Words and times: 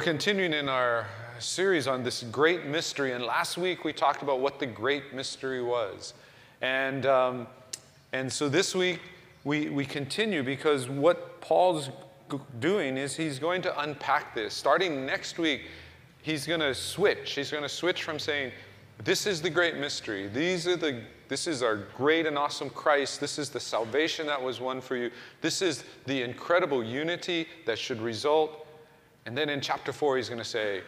we're 0.00 0.04
continuing 0.04 0.54
in 0.54 0.66
our 0.66 1.06
series 1.40 1.86
on 1.86 2.02
this 2.02 2.22
great 2.32 2.64
mystery. 2.64 3.12
And 3.12 3.22
last 3.22 3.58
week 3.58 3.84
we 3.84 3.92
talked 3.92 4.22
about 4.22 4.40
what 4.40 4.58
the 4.58 4.64
great 4.64 5.12
mystery 5.12 5.62
was. 5.62 6.14
And, 6.62 7.04
um, 7.04 7.46
and 8.14 8.32
so 8.32 8.48
this 8.48 8.74
week 8.74 8.98
we, 9.44 9.68
we 9.68 9.84
continue 9.84 10.42
because 10.42 10.88
what 10.88 11.42
Paul's 11.42 11.90
doing 12.60 12.96
is 12.96 13.14
he's 13.14 13.38
going 13.38 13.60
to 13.60 13.78
unpack 13.82 14.34
this. 14.34 14.54
Starting 14.54 15.04
next 15.04 15.36
week, 15.36 15.64
he's 16.22 16.46
going 16.46 16.60
to 16.60 16.74
switch. 16.74 17.34
He's 17.34 17.50
going 17.50 17.62
to 17.62 17.68
switch 17.68 18.02
from 18.02 18.18
saying, 18.18 18.52
This 19.04 19.26
is 19.26 19.42
the 19.42 19.50
great 19.50 19.76
mystery. 19.76 20.28
These 20.28 20.66
are 20.66 20.76
the, 20.76 21.02
this 21.28 21.46
is 21.46 21.62
our 21.62 21.76
great 21.76 22.24
and 22.24 22.38
awesome 22.38 22.70
Christ. 22.70 23.20
This 23.20 23.38
is 23.38 23.50
the 23.50 23.60
salvation 23.60 24.26
that 24.28 24.40
was 24.42 24.62
won 24.62 24.80
for 24.80 24.96
you. 24.96 25.10
This 25.42 25.60
is 25.60 25.84
the 26.06 26.22
incredible 26.22 26.82
unity 26.82 27.46
that 27.66 27.78
should 27.78 28.00
result. 28.00 28.59
And 29.26 29.36
then 29.36 29.48
in 29.48 29.60
chapter 29.60 29.92
four, 29.92 30.16
he's 30.16 30.28
going 30.28 30.40
to 30.40 30.44
say, 30.44 30.82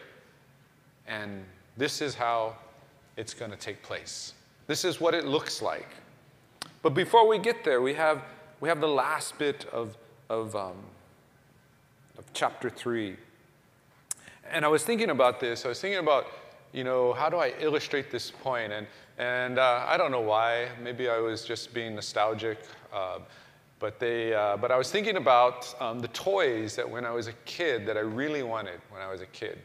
And 1.07 1.43
this 1.77 2.01
is 2.01 2.15
how 2.15 2.55
it's 3.17 3.33
going 3.33 3.51
to 3.51 3.57
take 3.57 3.81
place. 3.83 4.33
This 4.67 4.85
is 4.85 4.99
what 4.99 5.13
it 5.13 5.25
looks 5.25 5.61
like. 5.61 5.89
But 6.81 6.93
before 6.93 7.27
we 7.27 7.37
get 7.37 7.63
there, 7.63 7.81
we 7.81 7.93
have, 7.93 8.21
we 8.59 8.69
have 8.69 8.81
the 8.81 8.87
last 8.87 9.37
bit 9.37 9.65
of, 9.71 9.97
of, 10.29 10.55
um, 10.55 10.77
of 12.17 12.25
chapter 12.33 12.69
3. 12.69 13.15
And 14.51 14.65
I 14.65 14.67
was 14.67 14.83
thinking 14.83 15.09
about 15.09 15.39
this. 15.39 15.65
I 15.65 15.69
was 15.69 15.79
thinking 15.79 15.99
about, 15.99 16.27
you 16.73 16.83
know, 16.83 17.13
how 17.13 17.29
do 17.29 17.37
I 17.37 17.53
illustrate 17.59 18.11
this 18.11 18.31
point? 18.31 18.73
And, 18.73 18.87
and 19.17 19.59
uh, 19.59 19.85
I 19.87 19.97
don't 19.97 20.11
know 20.11 20.21
why. 20.21 20.67
Maybe 20.81 21.07
I 21.07 21.19
was 21.19 21.45
just 21.45 21.73
being 21.73 21.95
nostalgic. 21.95 22.59
Uh, 22.91 23.19
but, 23.83 23.99
they, 23.99 24.33
uh, 24.33 24.55
but 24.55 24.71
I 24.71 24.77
was 24.77 24.89
thinking 24.89 25.17
about 25.17 25.75
um, 25.81 25.99
the 25.99 26.07
toys 26.07 26.73
that 26.77 26.89
when 26.89 27.03
I 27.05 27.11
was 27.11 27.27
a 27.27 27.33
kid 27.43 27.85
that 27.85 27.97
I 27.97 27.99
really 27.99 28.41
wanted 28.41 28.79
when 28.89 29.01
I 29.01 29.11
was 29.11 29.19
a 29.19 29.25
kid. 29.25 29.59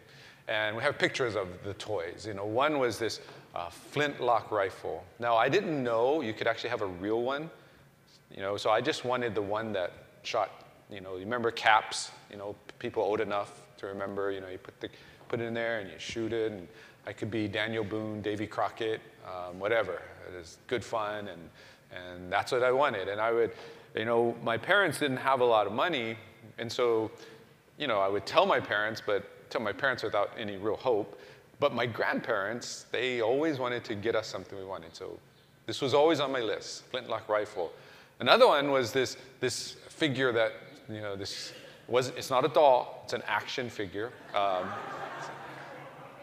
And 0.48 0.75
we 0.75 0.83
have 0.83 0.98
pictures 0.98 1.36
of 1.36 1.47
the 1.62 1.75
toys. 1.75 2.27
You 2.27 2.34
know, 2.34 2.44
one 2.44 2.80
was 2.80 2.98
this 2.98 3.20
uh, 3.55 3.70
flintlock 3.70 4.50
rifle. 4.50 5.05
Now, 5.20 5.36
I 5.36 5.48
didn't 5.48 5.84
know 5.84 6.20
you 6.20 6.33
could 6.33 6.48
actually 6.48 6.70
have 6.70 6.83
a 6.83 6.86
real 6.86 7.22
one. 7.22 7.48
You 8.34 8.42
know, 8.42 8.56
so 8.56 8.70
I 8.70 8.80
just 8.80 9.05
wanted 9.05 9.36
the 9.36 9.42
one 9.42 9.72
that 9.75 9.92
shot, 10.25 10.64
you 10.91 11.00
know, 11.00 11.12
you 11.12 11.20
remember 11.20 11.53
caps, 11.53 12.10
you 12.28 12.38
know, 12.38 12.56
people 12.80 13.05
old 13.05 13.20
enough 13.20 13.62
to 13.77 13.86
remember, 13.86 14.32
you 14.32 14.41
know, 14.41 14.48
you 14.48 14.58
put, 14.58 14.80
the, 14.80 14.88
put 15.28 15.41
it 15.41 15.44
in 15.44 15.55
there 15.55 15.78
and 15.78 15.88
you 15.88 15.98
shoot 16.00 16.32
it. 16.32 16.50
And 16.50 16.66
I 17.06 17.12
could 17.12 17.30
be 17.30 17.47
Daniel 17.47 17.84
Boone, 17.84 18.20
Davy 18.20 18.48
Crockett, 18.48 19.00
um, 19.25 19.60
whatever. 19.60 20.03
It 20.28 20.34
is 20.34 20.58
good 20.66 20.82
fun, 20.82 21.28
and, 21.28 21.48
and 21.92 22.32
that's 22.32 22.50
what 22.50 22.64
I 22.64 22.72
wanted. 22.72 23.06
And 23.06 23.20
I 23.20 23.30
would, 23.30 23.53
you 23.94 24.05
know, 24.05 24.34
my 24.42 24.56
parents 24.56 24.98
didn't 24.98 25.19
have 25.19 25.41
a 25.41 25.44
lot 25.44 25.67
of 25.67 25.72
money, 25.72 26.17
and 26.58 26.70
so, 26.70 27.11
you 27.78 27.86
know, 27.86 28.00
I 28.00 28.08
would 28.08 28.27
tell 28.27 28.47
my 28.47 28.61
parents, 28.61 29.03
but 29.05 29.50
tell 29.50 29.61
my 29.61 29.72
parents 29.72 30.03
without 30.03 30.31
any 30.39 30.56
real 30.56 30.77
hope. 30.77 31.19
But 31.61 31.75
my 31.75 31.86
grandparents, 31.86 32.86
they 32.92 33.20
always 33.20 33.59
wanted 33.59 33.84
to 33.84 33.94
get 33.94 34.14
us 34.14 34.27
something 34.27 34.56
we 34.56 34.64
wanted. 34.64 34.94
So 34.94 35.19
this 35.66 35.81
was 35.81 35.92
always 35.92 36.20
on 36.20 36.31
my 36.31 36.41
list, 36.41 36.84
flintlock 36.84 37.28
rifle. 37.28 37.72
Another 38.20 38.47
one 38.47 38.70
was 38.70 38.92
this, 38.92 39.16
this 39.41 39.72
figure 39.89 40.33
that, 40.33 40.53
you 40.89 41.00
know, 41.00 41.16
this 41.16 41.53
was, 41.89 42.09
it's 42.11 42.31
not 42.31 42.44
a 42.44 42.48
doll, 42.48 43.03
it's 43.05 43.12
an 43.12 43.22
action 43.27 43.69
figure. 43.69 44.11
Um, 44.34 44.69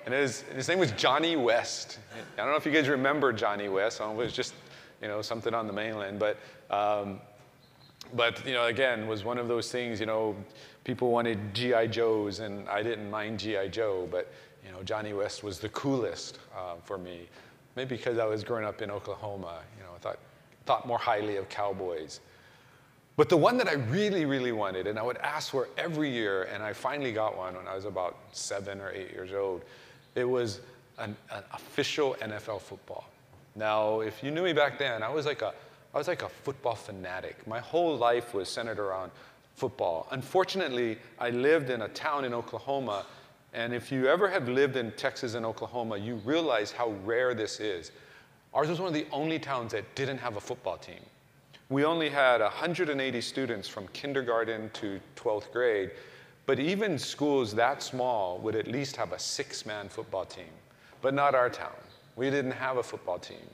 and 0.06 0.14
his, 0.14 0.44
name 0.68 0.80
was 0.80 0.92
Johnny 0.92 1.36
West. 1.36 2.00
I 2.36 2.42
don't 2.42 2.52
know 2.52 2.58
if 2.58 2.66
you 2.66 2.72
guys 2.72 2.88
remember 2.88 3.34
Johnny 3.34 3.70
West. 3.70 4.00
it 4.00 4.16
was 4.16 4.34
just, 4.34 4.54
you 5.02 5.08
know, 5.08 5.22
something 5.22 5.54
on 5.54 5.68
the 5.68 5.74
mainland. 5.74 6.20
But, 6.20 6.38
um, 6.70 7.20
but, 8.14 8.46
you 8.46 8.54
know, 8.54 8.66
again, 8.66 9.08
was 9.08 9.24
one 9.24 9.38
of 9.38 9.48
those 9.48 9.72
things, 9.72 10.00
you 10.00 10.06
know, 10.06 10.36
people 10.84 11.12
wanted 11.12 11.54
G.I. 11.54 11.88
Joes, 11.88 12.40
and 12.40 12.68
I 12.70 12.84
didn't 12.84 13.10
mind 13.10 13.40
G.I. 13.40 13.70
Joe, 13.70 14.08
but, 14.12 14.32
you 14.66 14.72
know, 14.72 14.84
Johnny 14.84 15.14
West 15.14 15.44
was 15.44 15.60
the 15.60 15.70
coolest 15.70 16.40
uh, 16.56 16.76
for 16.84 16.98
me. 16.98 17.28
Maybe 17.76 17.98
because 17.98 18.18
I 18.18 18.26
was 18.26 18.44
growing 18.44 18.66
up 18.66 18.82
in 18.82 18.90
Oklahoma, 18.90 19.60
you 19.78 19.84
know, 19.84 19.92
I 19.96 20.00
thought, 20.00 20.20
thought 20.66 20.88
more 20.88 20.98
highly 20.98 21.38
of 21.38 21.50
cowboys. 21.50 22.22
But 23.18 23.30
the 23.30 23.38
one 23.38 23.58
that 23.58 23.68
I 23.68 23.74
really, 23.74 24.26
really 24.26 24.52
wanted, 24.52 24.88
and 24.88 25.00
I 25.00 25.04
would 25.04 25.18
ask 25.18 25.52
for 25.52 25.70
every 25.78 26.10
year, 26.10 26.44
and 26.44 26.62
I 26.62 26.74
finally 26.74 27.14
got 27.14 27.38
one 27.38 27.56
when 27.56 27.68
I 27.68 27.76
was 27.76 27.86
about 27.86 28.18
seven 28.34 28.82
or 28.82 28.92
eight 28.92 29.12
years 29.12 29.32
old, 29.34 29.64
it 30.16 30.26
was 30.26 30.62
an, 30.98 31.16
an 31.32 31.44
official 31.54 32.16
NFL 32.22 32.62
football. 32.62 33.06
Now, 33.56 34.02
if 34.02 34.22
you 34.22 34.32
knew 34.32 34.44
me 34.44 34.52
back 34.52 34.78
then, 34.78 35.02
I 35.02 35.10
was 35.10 35.26
like 35.26 35.42
a, 35.42 35.54
I 35.96 35.98
was 35.98 36.10
like 36.10 36.24
a 36.24 36.30
football 36.30 36.76
fanatic. 36.76 37.48
My 37.48 37.60
whole 37.60 37.96
life 37.96 38.34
was 38.34 38.50
centered 38.50 38.80
around 38.80 39.12
football. 39.56 40.08
Unfortunately, 40.12 40.98
I 41.18 41.30
lived 41.30 41.70
in 41.70 41.84
a 41.84 41.88
town 41.88 42.26
in 42.26 42.34
Oklahoma, 42.34 43.06
and 43.54 43.74
if 43.74 43.94
you 43.94 44.06
ever 44.06 44.28
have 44.28 44.50
lived 44.50 44.76
in 44.76 44.92
Texas 44.92 45.36
and 45.36 45.46
Oklahoma, 45.46 45.96
you 45.96 46.16
realize 46.26 46.74
how 46.74 46.90
rare 47.06 47.34
this 47.34 47.62
is. 47.62 47.94
Ours 48.54 48.68
was 48.68 48.82
one 48.82 48.90
of 48.90 48.94
the 48.94 49.08
only 49.14 49.40
towns 49.40 49.72
that 49.72 49.96
didn't 49.96 50.18
have 50.18 50.36
a 50.36 50.42
football 50.42 50.78
team. 50.78 51.00
We 51.70 51.86
only 51.86 52.10
had 52.10 52.42
180 52.42 53.22
students 53.22 53.70
from 53.70 53.88
kindergarten 53.88 54.72
to 54.72 55.00
12th 55.16 55.50
grade, 55.54 55.92
but 56.46 56.60
even 56.60 57.00
schools 57.00 57.56
that 57.56 57.82
small 57.82 58.38
would 58.40 58.58
at 58.58 58.68
least 58.68 58.98
have 58.98 59.14
a 59.14 59.20
six 59.20 59.66
man 59.66 59.88
football 59.88 60.26
team, 60.26 60.52
but 61.02 61.14
not 61.14 61.36
our 61.36 61.50
town. 61.50 61.80
We 62.18 62.30
didn't 62.30 62.52
have 62.52 62.76
a 62.76 62.84
football 62.84 63.18
team, 63.18 63.48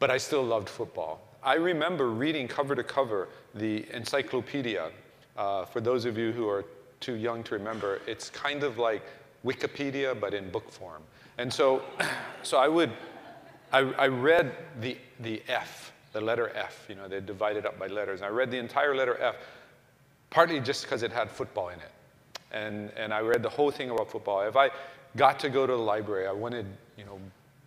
but 0.00 0.10
I 0.10 0.18
still 0.18 0.42
loved 0.42 0.68
football. 0.68 1.27
I 1.42 1.54
remember 1.54 2.10
reading 2.10 2.48
cover 2.48 2.74
to 2.74 2.82
cover 2.82 3.28
the 3.54 3.86
encyclopedia. 3.92 4.90
Uh, 5.36 5.64
for 5.64 5.80
those 5.80 6.04
of 6.04 6.18
you 6.18 6.32
who 6.32 6.48
are 6.48 6.64
too 7.00 7.14
young 7.14 7.42
to 7.44 7.54
remember, 7.54 8.00
it's 8.06 8.30
kind 8.30 8.64
of 8.64 8.78
like 8.78 9.02
Wikipedia, 9.44 10.18
but 10.18 10.34
in 10.34 10.50
book 10.50 10.70
form. 10.70 11.02
And 11.38 11.52
so, 11.52 11.82
so 12.42 12.58
I 12.58 12.68
would, 12.68 12.90
I, 13.72 13.78
I 13.78 14.08
read 14.08 14.52
the, 14.80 14.96
the 15.20 15.42
F 15.48 15.92
the 16.12 16.20
letter 16.20 16.50
F. 16.54 16.86
You 16.88 16.94
know, 16.94 17.08
they 17.08 17.20
divided 17.20 17.66
up 17.66 17.78
by 17.78 17.86
letters. 17.86 18.20
And 18.20 18.26
I 18.26 18.30
read 18.30 18.50
the 18.50 18.58
entire 18.58 18.94
letter 18.94 19.20
F, 19.20 19.36
partly 20.30 20.60
just 20.60 20.84
because 20.84 21.02
it 21.02 21.12
had 21.12 21.30
football 21.30 21.68
in 21.68 21.78
it. 21.78 21.92
And, 22.50 22.90
and 22.96 23.12
I 23.12 23.20
read 23.20 23.42
the 23.42 23.48
whole 23.48 23.70
thing 23.70 23.90
about 23.90 24.10
football. 24.10 24.42
If 24.42 24.56
I 24.56 24.70
got 25.16 25.38
to 25.40 25.50
go 25.50 25.66
to 25.66 25.72
the 25.72 25.78
library, 25.78 26.26
I 26.26 26.32
wanted, 26.32 26.66
you 26.96 27.04
know, 27.04 27.18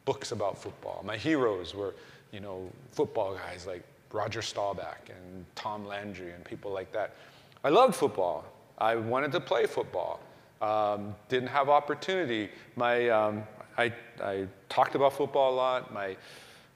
books 0.05 0.31
about 0.31 0.57
football. 0.57 1.03
My 1.05 1.17
heroes 1.17 1.75
were, 1.75 1.93
you 2.31 2.39
know, 2.39 2.69
football 2.91 3.35
guys 3.35 3.65
like 3.67 3.83
Roger 4.11 4.41
Staubach 4.41 5.09
and 5.09 5.45
Tom 5.55 5.85
Landry 5.85 6.31
and 6.31 6.43
people 6.43 6.71
like 6.71 6.91
that. 6.91 7.15
I 7.63 7.69
loved 7.69 7.95
football. 7.95 8.45
I 8.77 8.95
wanted 8.95 9.31
to 9.33 9.39
play 9.39 9.65
football. 9.65 10.19
Um, 10.61 11.15
didn't 11.29 11.49
have 11.49 11.69
opportunity. 11.69 12.49
My, 12.75 13.09
um, 13.09 13.43
I, 13.77 13.93
I 14.23 14.47
talked 14.69 14.95
about 14.95 15.13
football 15.13 15.53
a 15.53 15.55
lot. 15.55 15.93
My, 15.93 16.15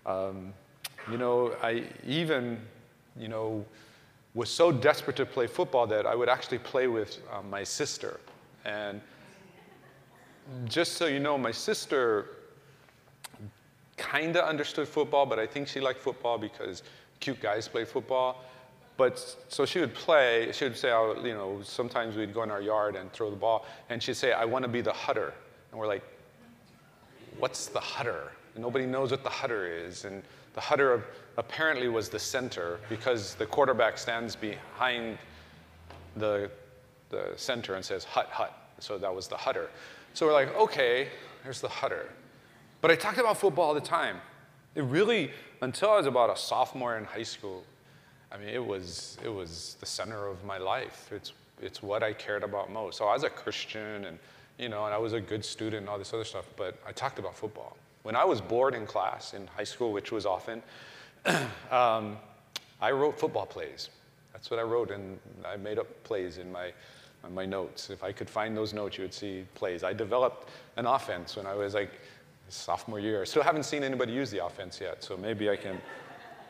um, 0.05 0.53
you 1.11 1.17
know, 1.17 1.55
I 1.61 1.83
even, 2.05 2.59
you 3.17 3.27
know, 3.27 3.65
was 4.33 4.49
so 4.49 4.71
desperate 4.71 5.15
to 5.17 5.25
play 5.25 5.47
football 5.47 5.87
that 5.87 6.05
I 6.05 6.15
would 6.15 6.29
actually 6.29 6.59
play 6.59 6.87
with 6.87 7.19
um, 7.31 7.49
my 7.49 7.63
sister. 7.63 8.19
And 8.65 9.01
just 10.65 10.93
so 10.93 11.05
you 11.05 11.19
know, 11.19 11.37
my 11.37 11.51
sister 11.51 12.34
kind 13.97 14.35
of 14.35 14.45
understood 14.45 14.87
football, 14.87 15.25
but 15.25 15.39
I 15.39 15.47
think 15.47 15.67
she 15.67 15.79
liked 15.79 16.01
football 16.01 16.37
because 16.37 16.83
cute 17.19 17.39
guys 17.39 17.67
play 17.67 17.85
football. 17.85 18.43
But 18.97 19.35
so 19.49 19.65
she 19.65 19.79
would 19.79 19.93
play, 19.93 20.51
she 20.53 20.65
would 20.65 20.77
say, 20.77 20.91
oh, 20.91 21.21
you 21.23 21.33
know, 21.33 21.59
sometimes 21.63 22.15
we'd 22.15 22.33
go 22.33 22.43
in 22.43 22.51
our 22.51 22.61
yard 22.61 22.95
and 22.95 23.11
throw 23.11 23.29
the 23.29 23.35
ball, 23.35 23.65
and 23.89 24.01
she'd 24.01 24.15
say, 24.15 24.31
I 24.31 24.45
want 24.45 24.63
to 24.63 24.69
be 24.69 24.81
the 24.81 24.93
hutter. 24.93 25.33
And 25.71 25.79
we're 25.79 25.87
like, 25.87 26.03
what's 27.39 27.67
the 27.67 27.79
hutter? 27.79 28.31
And 28.53 28.63
nobody 28.63 28.85
knows 28.85 29.11
what 29.11 29.23
the 29.23 29.29
hutter 29.29 29.67
is. 29.67 30.05
And 30.05 30.23
the 30.53 30.61
hutter 30.61 31.03
apparently 31.37 31.89
was 31.89 32.07
the 32.07 32.19
center 32.19 32.79
because 32.87 33.35
the 33.35 33.45
quarterback 33.45 33.97
stands 33.97 34.35
behind 34.35 35.17
the, 36.15 36.49
the 37.09 37.33
center 37.35 37.75
and 37.75 37.83
says, 37.83 38.05
hut, 38.05 38.29
hut. 38.31 38.57
So 38.79 38.97
that 38.97 39.13
was 39.13 39.27
the 39.27 39.35
hutter. 39.35 39.69
So 40.13 40.25
we're 40.25 40.33
like, 40.33 40.55
okay, 40.55 41.09
there's 41.43 41.59
the 41.59 41.67
hutter. 41.67 42.09
But 42.85 42.91
I 42.91 42.95
talked 42.97 43.17
about 43.17 43.37
football 43.37 43.69
all 43.69 43.73
the 43.73 43.81
time. 43.81 44.17
It 44.75 44.83
really, 44.83 45.31
until 45.61 45.89
I 45.89 45.97
was 45.97 46.05
about 46.05 46.29
a 46.29 46.37
sophomore 46.39 46.99
in 46.99 47.03
high 47.03 47.23
school, 47.23 47.63
I 48.31 48.37
mean, 48.37 48.49
it 48.49 48.63
was, 48.63 49.17
it 49.23 49.29
was 49.29 49.75
the 49.79 49.87
center 49.87 50.27
of 50.27 50.45
my 50.45 50.59
life. 50.59 51.09
It's, 51.11 51.33
it's 51.59 51.81
what 51.81 52.03
I 52.03 52.13
cared 52.13 52.43
about 52.43 52.71
most. 52.71 52.99
So 52.99 53.05
I 53.05 53.13
was 53.13 53.23
a 53.23 53.29
Christian 53.31 54.05
and, 54.05 54.19
you 54.59 54.69
know, 54.69 54.85
and 54.85 54.93
I 54.93 54.99
was 54.99 55.13
a 55.13 55.19
good 55.19 55.43
student 55.43 55.77
and 55.77 55.89
all 55.89 55.97
this 55.97 56.13
other 56.13 56.23
stuff, 56.23 56.45
but 56.57 56.77
I 56.87 56.91
talked 56.91 57.17
about 57.17 57.35
football. 57.35 57.75
When 58.03 58.15
I 58.15 58.23
was 58.23 58.39
bored 58.39 58.75
in 58.75 58.85
class 58.85 59.33
in 59.33 59.47
high 59.47 59.63
school, 59.63 59.91
which 59.91 60.11
was 60.11 60.27
often, 60.27 60.61
um, 61.71 62.19
I 62.79 62.91
wrote 62.91 63.19
football 63.19 63.47
plays. 63.47 63.89
That's 64.31 64.51
what 64.51 64.59
I 64.59 64.63
wrote, 64.63 64.91
and 64.91 65.17
I 65.43 65.55
made 65.55 65.79
up 65.79 65.87
plays 66.03 66.37
in 66.37 66.51
my, 66.51 66.71
in 67.25 67.33
my 67.33 67.47
notes. 67.47 67.89
If 67.89 68.03
I 68.03 68.11
could 68.11 68.29
find 68.29 68.55
those 68.55 68.75
notes, 68.75 68.99
you 68.99 69.05
would 69.05 69.13
see 69.15 69.43
plays. 69.55 69.83
I 69.83 69.91
developed 69.91 70.49
an 70.75 70.85
offense 70.85 71.35
when 71.35 71.47
I 71.47 71.55
was 71.55 71.73
like 71.73 71.89
sophomore 72.49 72.99
year. 72.99 73.21
I 73.21 73.25
still 73.25 73.43
haven't 73.43 73.63
seen 73.63 73.83
anybody 73.83 74.13
use 74.13 74.31
the 74.31 74.45
offense 74.45 74.79
yet, 74.79 75.03
so 75.03 75.17
maybe 75.17 75.49
I 75.49 75.55
can, 75.55 75.81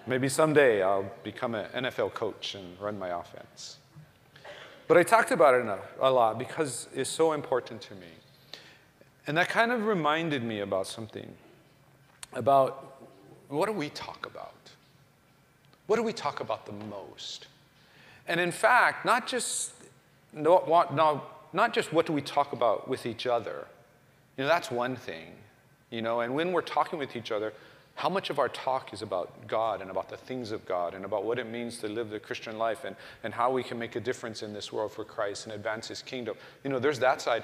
maybe 0.08 0.30
someday 0.30 0.84
I'll 0.84 1.10
become 1.24 1.56
an 1.56 1.84
NFL 1.84 2.14
coach 2.14 2.56
and 2.56 2.80
run 2.80 3.00
my 3.00 3.10
offense. 3.10 3.78
But 4.88 4.98
I 4.98 5.04
talked 5.04 5.32
about 5.32 5.56
it 5.56 5.66
a, 6.00 6.12
lot 6.12 6.38
because 6.38 6.88
it's 6.94 7.10
so 7.10 7.34
important 7.34 7.82
to 7.82 7.96
me. 7.96 8.08
And 9.28 9.36
that 9.38 9.50
kind 9.50 9.72
of 9.72 9.86
reminded 9.86 10.44
me 10.44 10.60
about 10.60 10.86
something 10.86 11.34
about 12.34 13.00
what 13.48 13.66
do 13.66 13.74
we 13.74 13.90
talk 13.90 14.26
about? 14.26 14.54
What 15.88 15.96
do 15.96 16.04
we 16.04 16.14
talk 16.14 16.40
about 16.40 16.66
the 16.66 16.74
most? 16.74 17.48
And 18.28 18.40
in 18.40 18.52
fact, 18.52 19.06
not 19.06 19.28
just, 19.28 19.74
no, 20.34 20.88
no, 20.94 21.24
not 21.54 21.74
just 21.74 21.94
what 21.94 22.06
do 22.06 22.14
we 22.14 22.22
talk 22.22 22.54
about 22.54 22.88
with 22.88 23.06
each 23.06 23.26
other. 23.26 23.68
You 24.38 24.44
know, 24.44 24.48
that's 24.48 24.70
one 24.70 24.96
thing. 24.96 25.32
You 25.96 26.02
know, 26.02 26.20
and 26.20 26.36
when 26.36 26.52
we're 26.52 26.62
talking 26.62 27.00
with 27.00 27.16
each 27.16 27.32
other, 27.32 27.54
how 27.96 28.10
much 28.10 28.30
of 28.30 28.38
our 28.38 28.50
talk 28.50 28.94
is 28.94 29.02
about 29.02 29.48
God 29.48 29.82
and 29.82 29.90
about 29.90 30.10
the 30.10 30.18
things 30.18 30.52
of 30.52 30.66
God 30.66 30.94
and 30.94 31.06
about 31.06 31.24
what 31.24 31.40
it 31.40 31.48
means 31.50 31.78
to 31.78 31.88
live 31.88 32.10
the 32.10 32.20
Christian 32.20 32.58
life 32.58 32.84
and, 32.84 32.98
and 33.24 33.34
how 33.34 33.50
we 33.50 33.64
can 33.64 33.80
make 33.80 33.96
a 33.96 34.02
difference 34.02 34.44
in 34.44 34.52
this 34.52 34.74
world 34.74 34.92
for 34.92 35.06
Christ 35.06 35.46
and 35.46 35.56
advance 35.56 35.88
His 35.88 36.02
kingdom? 36.02 36.36
You 36.66 36.70
know, 36.70 36.80
there's 36.80 37.00
that 37.00 37.22
side. 37.22 37.44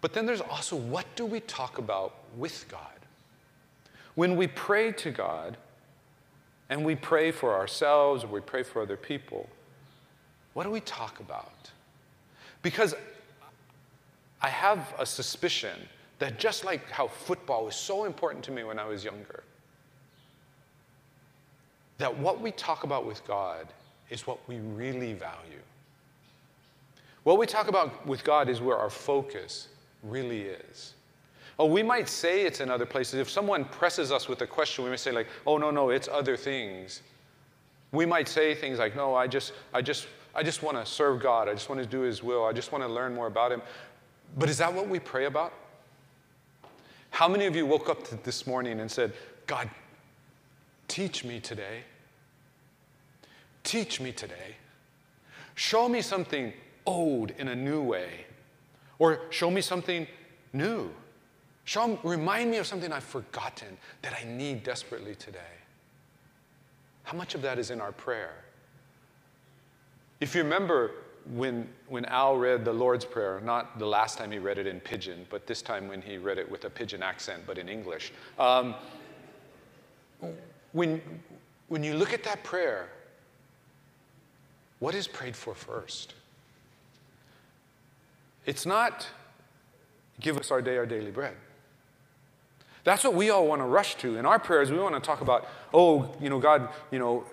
But 0.00 0.14
then 0.14 0.26
there's 0.26 0.40
also 0.40 0.74
what 0.74 1.06
do 1.14 1.24
we 1.24 1.38
talk 1.38 1.78
about 1.78 2.16
with 2.36 2.66
God? 2.68 2.80
When 4.16 4.34
we 4.34 4.48
pray 4.48 4.90
to 4.90 5.12
God 5.12 5.56
and 6.68 6.84
we 6.84 6.96
pray 6.96 7.30
for 7.30 7.54
ourselves 7.54 8.24
or 8.24 8.26
we 8.26 8.40
pray 8.40 8.64
for 8.64 8.82
other 8.82 8.96
people, 8.96 9.48
what 10.54 10.64
do 10.64 10.70
we 10.70 10.80
talk 10.80 11.20
about? 11.20 11.70
Because 12.62 12.96
I 14.42 14.48
have 14.48 14.92
a 14.98 15.06
suspicion 15.06 15.78
that 16.18 16.38
just 16.38 16.64
like 16.64 16.90
how 16.90 17.08
football 17.08 17.64
was 17.66 17.76
so 17.76 18.04
important 18.04 18.44
to 18.44 18.52
me 18.52 18.64
when 18.64 18.78
I 18.78 18.86
was 18.86 19.04
younger, 19.04 19.44
that 21.98 22.16
what 22.18 22.40
we 22.40 22.50
talk 22.52 22.84
about 22.84 23.06
with 23.06 23.24
God 23.26 23.66
is 24.10 24.26
what 24.26 24.38
we 24.48 24.58
really 24.58 25.12
value. 25.12 25.60
What 27.24 27.38
we 27.38 27.46
talk 27.46 27.68
about 27.68 28.06
with 28.06 28.22
God 28.22 28.48
is 28.48 28.60
where 28.60 28.76
our 28.76 28.90
focus 28.90 29.68
really 30.02 30.42
is. 30.42 30.94
Oh, 31.58 31.66
we 31.66 31.82
might 31.82 32.08
say 32.08 32.42
it's 32.42 32.60
in 32.60 32.70
other 32.70 32.86
places. 32.86 33.14
If 33.14 33.30
someone 33.30 33.64
presses 33.64 34.12
us 34.12 34.28
with 34.28 34.42
a 34.42 34.46
question, 34.46 34.84
we 34.84 34.90
may 34.90 34.96
say, 34.96 35.10
like, 35.10 35.26
oh, 35.46 35.56
no, 35.56 35.70
no, 35.70 35.90
it's 35.90 36.06
other 36.06 36.36
things. 36.36 37.02
We 37.92 38.04
might 38.04 38.28
say 38.28 38.54
things 38.54 38.78
like, 38.78 38.94
no, 38.94 39.14
I 39.14 39.26
just, 39.26 39.54
I 39.72 39.80
just, 39.80 40.06
I 40.34 40.42
just 40.42 40.62
want 40.62 40.76
to 40.76 40.84
serve 40.84 41.20
God. 41.20 41.48
I 41.48 41.54
just 41.54 41.68
want 41.70 41.80
to 41.80 41.86
do 41.86 42.00
His 42.00 42.22
will. 42.22 42.44
I 42.44 42.52
just 42.52 42.72
want 42.72 42.84
to 42.84 42.88
learn 42.88 43.14
more 43.14 43.26
about 43.26 43.52
Him. 43.52 43.62
But 44.36 44.50
is 44.50 44.58
that 44.58 44.72
what 44.72 44.88
we 44.88 44.98
pray 44.98 45.24
about? 45.24 45.52
How 47.16 47.28
many 47.28 47.46
of 47.46 47.56
you 47.56 47.64
woke 47.64 47.88
up 47.88 48.06
this 48.24 48.46
morning 48.46 48.78
and 48.78 48.90
said, 48.90 49.14
God, 49.46 49.70
Teach 50.86 51.24
me 51.24 51.40
today. 51.40 51.80
Teach 53.64 54.02
me 54.02 54.12
today. 54.12 54.56
Show 55.54 55.88
me 55.88 56.02
something 56.02 56.52
old 56.84 57.30
in 57.38 57.48
a 57.48 57.56
new 57.56 57.82
way. 57.82 58.26
Or 58.98 59.22
show 59.30 59.50
me 59.50 59.62
something 59.62 60.06
new. 60.52 60.90
Show, 61.64 61.98
remind 62.02 62.50
me 62.50 62.58
of 62.58 62.66
something 62.66 62.92
I've 62.92 63.02
forgotten 63.02 63.78
that 64.02 64.12
I 64.12 64.24
need 64.24 64.62
desperately 64.62 65.14
today. 65.14 65.54
How 67.04 67.16
much 67.16 67.34
of 67.34 67.40
that 67.40 67.58
is 67.58 67.70
in 67.70 67.80
our 67.80 67.92
prayer? 67.92 68.34
If 70.20 70.34
you 70.34 70.42
remember 70.42 70.92
when, 71.34 71.68
when 71.88 72.04
Al 72.06 72.36
read 72.36 72.64
the 72.64 72.72
Lord's 72.72 73.04
Prayer, 73.04 73.40
not 73.44 73.78
the 73.78 73.86
last 73.86 74.18
time 74.18 74.30
he 74.30 74.38
read 74.38 74.58
it 74.58 74.66
in 74.66 74.80
pidgin, 74.80 75.26
but 75.28 75.46
this 75.46 75.62
time 75.62 75.88
when 75.88 76.00
he 76.00 76.18
read 76.18 76.38
it 76.38 76.50
with 76.50 76.64
a 76.64 76.70
pidgin 76.70 77.02
accent, 77.02 77.42
but 77.46 77.58
in 77.58 77.68
English. 77.68 78.12
Um, 78.38 78.74
when, 80.72 81.00
when 81.68 81.82
you 81.82 81.94
look 81.94 82.12
at 82.12 82.22
that 82.24 82.44
prayer, 82.44 82.88
what 84.78 84.94
is 84.94 85.08
prayed 85.08 85.34
for 85.34 85.54
first? 85.54 86.14
It's 88.44 88.66
not 88.66 89.06
give 90.20 90.38
us 90.38 90.50
our 90.50 90.62
day, 90.62 90.76
our 90.76 90.86
daily 90.86 91.10
bread. 91.10 91.34
That's 92.84 93.02
what 93.02 93.14
we 93.14 93.30
all 93.30 93.48
want 93.48 93.60
to 93.60 93.66
rush 93.66 93.96
to. 93.96 94.16
In 94.16 94.24
our 94.24 94.38
prayers, 94.38 94.70
we 94.70 94.78
want 94.78 94.94
to 94.94 95.00
talk 95.00 95.20
about, 95.20 95.48
oh, 95.74 96.14
you 96.20 96.30
know, 96.30 96.38
God, 96.38 96.68
you 96.92 97.00
know, 97.00 97.24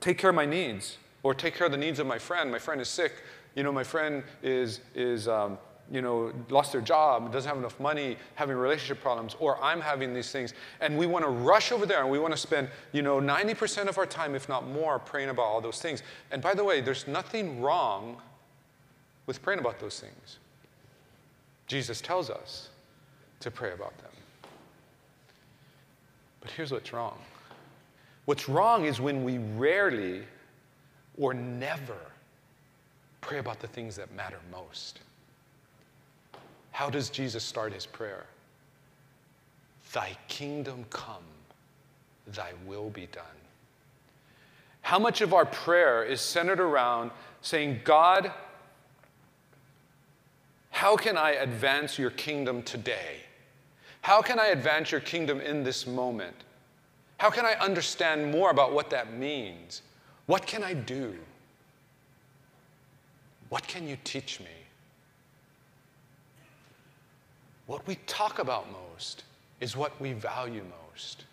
take 0.00 0.16
care 0.16 0.30
of 0.30 0.36
my 0.36 0.46
needs, 0.46 0.96
or 1.22 1.34
take 1.34 1.54
care 1.54 1.66
of 1.66 1.72
the 1.72 1.78
needs 1.78 1.98
of 1.98 2.06
my 2.06 2.18
friend. 2.18 2.50
My 2.50 2.58
friend 2.58 2.80
is 2.80 2.88
sick. 2.88 3.12
You 3.54 3.62
know, 3.62 3.72
my 3.72 3.84
friend 3.84 4.22
is, 4.42 4.80
is 4.94 5.28
um, 5.28 5.58
you 5.90 6.00
know, 6.00 6.32
lost 6.48 6.72
their 6.72 6.80
job, 6.80 7.32
doesn't 7.32 7.48
have 7.48 7.58
enough 7.58 7.78
money, 7.78 8.16
having 8.34 8.56
relationship 8.56 9.02
problems, 9.02 9.36
or 9.38 9.62
I'm 9.62 9.80
having 9.80 10.14
these 10.14 10.32
things. 10.32 10.54
And 10.80 10.96
we 10.96 11.06
want 11.06 11.24
to 11.24 11.30
rush 11.30 11.70
over 11.70 11.84
there 11.84 12.00
and 12.00 12.10
we 12.10 12.18
want 12.18 12.32
to 12.32 12.38
spend, 12.38 12.68
you 12.92 13.02
know, 13.02 13.20
90% 13.20 13.88
of 13.88 13.98
our 13.98 14.06
time, 14.06 14.34
if 14.34 14.48
not 14.48 14.66
more, 14.66 14.98
praying 14.98 15.28
about 15.28 15.42
all 15.42 15.60
those 15.60 15.80
things. 15.80 16.02
And 16.30 16.40
by 16.40 16.54
the 16.54 16.64
way, 16.64 16.80
there's 16.80 17.06
nothing 17.06 17.60
wrong 17.60 18.16
with 19.26 19.42
praying 19.42 19.60
about 19.60 19.78
those 19.80 20.00
things. 20.00 20.38
Jesus 21.66 22.00
tells 22.00 22.30
us 22.30 22.70
to 23.40 23.50
pray 23.50 23.72
about 23.72 23.96
them. 23.98 24.10
But 26.40 26.50
here's 26.50 26.72
what's 26.72 26.92
wrong 26.92 27.18
what's 28.24 28.48
wrong 28.48 28.84
is 28.84 29.00
when 29.00 29.24
we 29.24 29.38
rarely 29.38 30.22
or 31.18 31.34
never 31.34 31.98
pray 33.20 33.38
about 33.38 33.60
the 33.60 33.66
things 33.68 33.96
that 33.96 34.12
matter 34.14 34.38
most. 34.50 35.00
How 36.72 36.90
does 36.90 37.10
Jesus 37.10 37.44
start 37.44 37.72
his 37.72 37.86
prayer? 37.86 38.26
Thy 39.92 40.16
kingdom 40.28 40.84
come, 40.90 41.24
thy 42.26 42.52
will 42.66 42.90
be 42.90 43.06
done. 43.12 43.24
How 44.80 44.98
much 44.98 45.20
of 45.20 45.32
our 45.32 45.44
prayer 45.46 46.02
is 46.02 46.20
centered 46.20 46.60
around 46.60 47.10
saying, 47.40 47.80
God, 47.84 48.32
how 50.70 50.96
can 50.96 51.16
I 51.16 51.32
advance 51.32 51.98
your 51.98 52.10
kingdom 52.10 52.62
today? 52.62 53.20
How 54.00 54.20
can 54.20 54.40
I 54.40 54.46
advance 54.46 54.90
your 54.90 55.00
kingdom 55.00 55.40
in 55.40 55.62
this 55.62 55.86
moment? 55.86 56.34
How 57.18 57.30
can 57.30 57.46
I 57.46 57.52
understand 57.54 58.32
more 58.32 58.50
about 58.50 58.72
what 58.72 58.90
that 58.90 59.12
means? 59.16 59.82
What 60.26 60.46
can 60.46 60.62
I 60.62 60.74
do? 60.74 61.18
What 63.48 63.66
can 63.66 63.86
you 63.86 63.96
teach 64.04 64.40
me? 64.40 64.46
What 67.66 67.86
we 67.86 67.96
talk 68.06 68.38
about 68.38 68.66
most 68.70 69.24
is 69.60 69.76
what 69.76 70.00
we 70.00 70.12
value 70.12 70.64
most. 70.86 71.24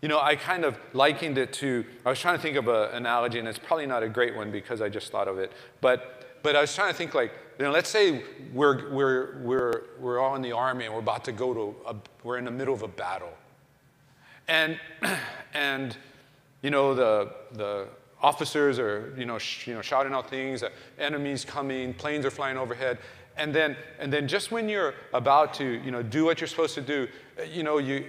You 0.00 0.08
know, 0.08 0.20
I 0.20 0.34
kind 0.34 0.64
of 0.64 0.78
likened 0.94 1.38
it 1.38 1.52
to, 1.54 1.84
I 2.04 2.10
was 2.10 2.18
trying 2.18 2.36
to 2.36 2.42
think 2.42 2.56
of 2.56 2.66
an 2.66 2.94
analogy, 2.94 3.38
and 3.38 3.46
it's 3.46 3.58
probably 3.58 3.86
not 3.86 4.02
a 4.02 4.08
great 4.08 4.34
one 4.34 4.50
because 4.50 4.80
I 4.80 4.88
just 4.88 5.12
thought 5.12 5.28
of 5.28 5.38
it. 5.38 5.52
But, 5.80 6.40
but 6.42 6.56
I 6.56 6.60
was 6.60 6.74
trying 6.74 6.90
to 6.90 6.96
think 6.96 7.14
like, 7.14 7.32
you 7.58 7.64
know, 7.64 7.70
let's 7.70 7.90
say 7.90 8.22
we're, 8.52 8.90
we're, 8.90 9.38
we're, 9.42 9.82
we're 10.00 10.18
all 10.18 10.34
in 10.34 10.42
the 10.42 10.52
army 10.52 10.86
and 10.86 10.94
we're 10.94 11.00
about 11.00 11.24
to 11.26 11.32
go 11.32 11.54
to, 11.54 11.76
a, 11.86 11.94
we're 12.24 12.38
in 12.38 12.44
the 12.44 12.50
middle 12.50 12.74
of 12.74 12.82
a 12.82 12.88
battle. 12.88 13.32
And, 14.48 14.78
and 15.54 15.96
you 16.62 16.70
know, 16.70 16.94
the, 16.94 17.32
the 17.52 17.88
officers 18.20 18.78
are, 18.78 19.12
you 19.16 19.26
know, 19.26 19.38
you 19.66 19.74
know, 19.74 19.82
shouting 19.82 20.12
out 20.12 20.30
things, 20.30 20.62
enemies 20.98 21.44
coming, 21.44 21.92
planes 21.92 22.24
are 22.24 22.30
flying 22.30 22.56
overhead 22.56 22.98
and 23.36 23.54
then, 23.54 23.76
and 23.98 24.12
then 24.12 24.28
just 24.28 24.50
when 24.50 24.68
you're 24.68 24.94
about 25.14 25.54
to, 25.54 25.64
you 25.64 25.90
know, 25.90 26.02
do 26.02 26.24
what 26.24 26.40
you're 26.40 26.48
supposed 26.48 26.74
to 26.74 26.82
do, 26.82 27.08
uh, 27.38 27.44
you 27.44 27.62
know, 27.62 27.78
you, 27.78 28.04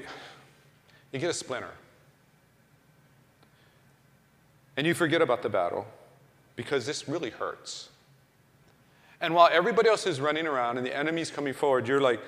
you 1.11 1.19
get 1.19 1.29
a 1.29 1.33
splinter. 1.33 1.71
And 4.75 4.85
you 4.87 4.93
forget 4.93 5.21
about 5.21 5.43
the 5.43 5.49
battle 5.49 5.85
because 6.55 6.85
this 6.85 7.07
really 7.07 7.29
hurts. 7.29 7.89
And 9.21 9.33
while 9.33 9.49
everybody 9.51 9.87
else 9.87 10.05
is 10.05 10.19
running 10.19 10.47
around 10.47 10.77
and 10.77 10.85
the 10.85 10.95
enemy's 10.95 11.31
coming 11.31 11.53
forward, 11.53 11.87
you're 11.87 12.01
like, 12.01 12.19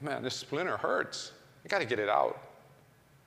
man, 0.00 0.22
this 0.22 0.34
splinter 0.34 0.76
hurts. 0.76 1.32
I 1.64 1.68
got 1.68 1.80
to 1.80 1.84
get 1.84 1.98
it 1.98 2.08
out. 2.08 2.40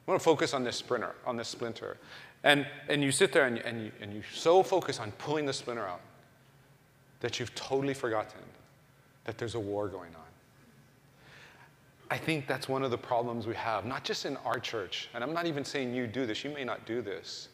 I 0.05 0.11
want 0.11 0.19
to 0.19 0.23
focus 0.23 0.53
on 0.53 0.63
this 0.63 0.75
splinter, 0.75 1.15
on 1.25 1.37
this 1.37 1.47
splinter. 1.47 1.97
And, 2.43 2.67
and 2.89 3.01
you 3.01 3.11
sit 3.11 3.31
there 3.31 3.45
and, 3.45 3.57
and, 3.59 3.85
you, 3.85 3.91
and 4.01 4.13
you 4.13 4.21
so 4.33 4.63
focus 4.63 4.99
on 4.99 5.11
pulling 5.13 5.45
the 5.45 5.53
splinter 5.53 5.87
out 5.87 6.01
that 7.21 7.39
you've 7.39 7.55
totally 7.55 7.93
forgotten 7.93 8.41
that 9.23 9.37
there's 9.37 9.55
a 9.55 9.59
war 9.59 9.87
going 9.87 10.13
on. 10.13 10.21
I 12.11 12.17
think 12.17 12.45
that's 12.45 12.67
one 12.67 12.83
of 12.83 12.91
the 12.91 12.97
problems 12.97 13.47
we 13.47 13.55
have, 13.55 13.85
not 13.85 14.03
just 14.03 14.25
in 14.25 14.37
our 14.37 14.59
church, 14.59 15.09
and 15.13 15.23
I'm 15.23 15.33
not 15.33 15.45
even 15.45 15.63
saying 15.63 15.93
you 15.93 16.05
do 16.05 16.25
this, 16.25 16.43
you 16.43 16.51
may 16.51 16.63
not 16.63 16.85
do 16.85 17.01
this, 17.01 17.47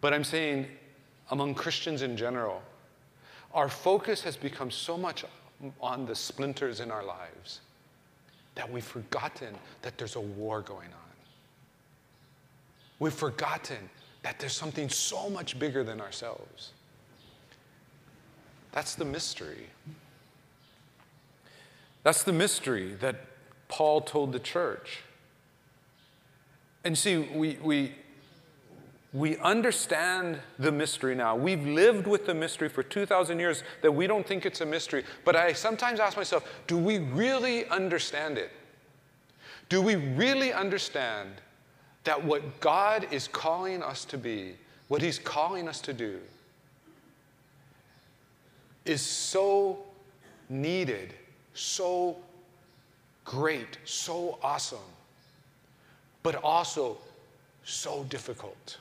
but 0.00 0.12
I'm 0.14 0.24
saying 0.24 0.66
among 1.30 1.54
Christians 1.54 2.02
in 2.02 2.16
general, 2.16 2.62
our 3.54 3.68
focus 3.68 4.22
has 4.22 4.36
become 4.36 4.70
so 4.70 4.96
much 4.96 5.24
on 5.80 6.06
the 6.06 6.14
splinters 6.14 6.80
in 6.80 6.90
our 6.90 7.04
lives 7.04 7.60
that 8.54 8.70
we've 8.70 8.84
forgotten 8.84 9.54
that 9.82 9.96
there's 9.98 10.16
a 10.16 10.20
war 10.20 10.62
going 10.62 10.88
on. 10.88 11.05
We've 12.98 13.12
forgotten 13.12 13.90
that 14.22 14.38
there's 14.38 14.54
something 14.54 14.88
so 14.88 15.28
much 15.30 15.58
bigger 15.58 15.84
than 15.84 16.00
ourselves. 16.00 16.72
That's 18.72 18.94
the 18.94 19.04
mystery. 19.04 19.68
That's 22.02 22.22
the 22.22 22.32
mystery 22.32 22.94
that 23.00 23.16
Paul 23.68 24.00
told 24.00 24.32
the 24.32 24.38
church. 24.38 25.00
And 26.84 26.96
see, 26.96 27.18
we, 27.18 27.58
we, 27.62 27.94
we 29.12 29.36
understand 29.38 30.38
the 30.58 30.70
mystery 30.70 31.14
now. 31.14 31.34
We've 31.34 31.66
lived 31.66 32.06
with 32.06 32.26
the 32.26 32.34
mystery 32.34 32.68
for 32.68 32.82
2,000 32.82 33.40
years 33.40 33.62
that 33.82 33.92
we 33.92 34.06
don't 34.06 34.26
think 34.26 34.46
it's 34.46 34.60
a 34.60 34.66
mystery. 34.66 35.04
But 35.24 35.36
I 35.36 35.52
sometimes 35.52 35.98
ask 35.98 36.16
myself, 36.16 36.48
do 36.66 36.78
we 36.78 36.98
really 36.98 37.66
understand 37.68 38.38
it? 38.38 38.50
Do 39.68 39.82
we 39.82 39.96
really 39.96 40.52
understand 40.52 41.30
that 42.06 42.24
what 42.24 42.60
God 42.60 43.06
is 43.10 43.28
calling 43.28 43.82
us 43.82 44.04
to 44.06 44.16
be, 44.16 44.54
what 44.88 45.02
He's 45.02 45.18
calling 45.18 45.68
us 45.68 45.80
to 45.82 45.92
do, 45.92 46.18
is 48.84 49.02
so 49.02 49.78
needed, 50.48 51.12
so 51.54 52.16
great, 53.24 53.78
so 53.84 54.38
awesome, 54.42 54.78
but 56.22 56.36
also 56.36 56.96
so 57.64 58.04
difficult? 58.04 58.78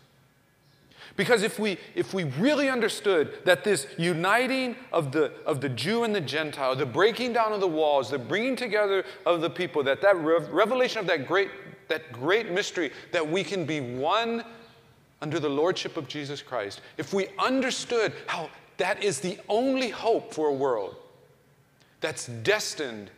Because 1.17 1.43
if 1.43 1.59
we, 1.59 1.77
if 1.95 2.13
we 2.13 2.25
really 2.25 2.69
understood 2.69 3.39
that 3.45 3.63
this 3.63 3.87
uniting 3.97 4.75
of 4.91 5.11
the, 5.11 5.31
of 5.45 5.61
the 5.61 5.69
Jew 5.69 6.03
and 6.03 6.13
the 6.13 6.21
Gentile, 6.21 6.75
the 6.75 6.85
breaking 6.85 7.33
down 7.33 7.53
of 7.53 7.61
the 7.61 7.67
walls, 7.67 8.09
the 8.09 8.19
bringing 8.19 8.55
together 8.55 9.05
of 9.25 9.41
the 9.41 9.49
people, 9.49 9.81
that 9.83 10.01
that 10.01 10.17
revelation 10.17 10.99
of 10.99 11.07
that 11.07 11.27
great, 11.27 11.49
that 11.87 12.11
great 12.11 12.51
mystery, 12.51 12.91
that 13.11 13.27
we 13.27 13.43
can 13.43 13.65
be 13.65 13.81
one 13.81 14.43
under 15.21 15.39
the 15.39 15.49
lordship 15.49 15.97
of 15.97 16.07
Jesus 16.07 16.41
Christ, 16.41 16.81
if 16.97 17.13
we 17.13 17.27
understood 17.39 18.13
how 18.27 18.49
that 18.77 19.03
is 19.03 19.19
the 19.19 19.39
only 19.49 19.89
hope 19.89 20.33
for 20.33 20.49
a 20.49 20.53
world 20.53 20.95
that's 22.01 22.27
destined 22.27 23.09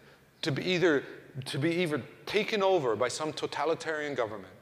to 0.44 0.52
be 0.52 0.64
either, 0.64 1.04
to 1.46 1.58
be 1.58 1.72
either 1.72 2.02
taken 2.26 2.62
over 2.62 2.96
by 2.96 3.08
some 3.08 3.34
totalitarian 3.34 4.14
government 4.16 4.54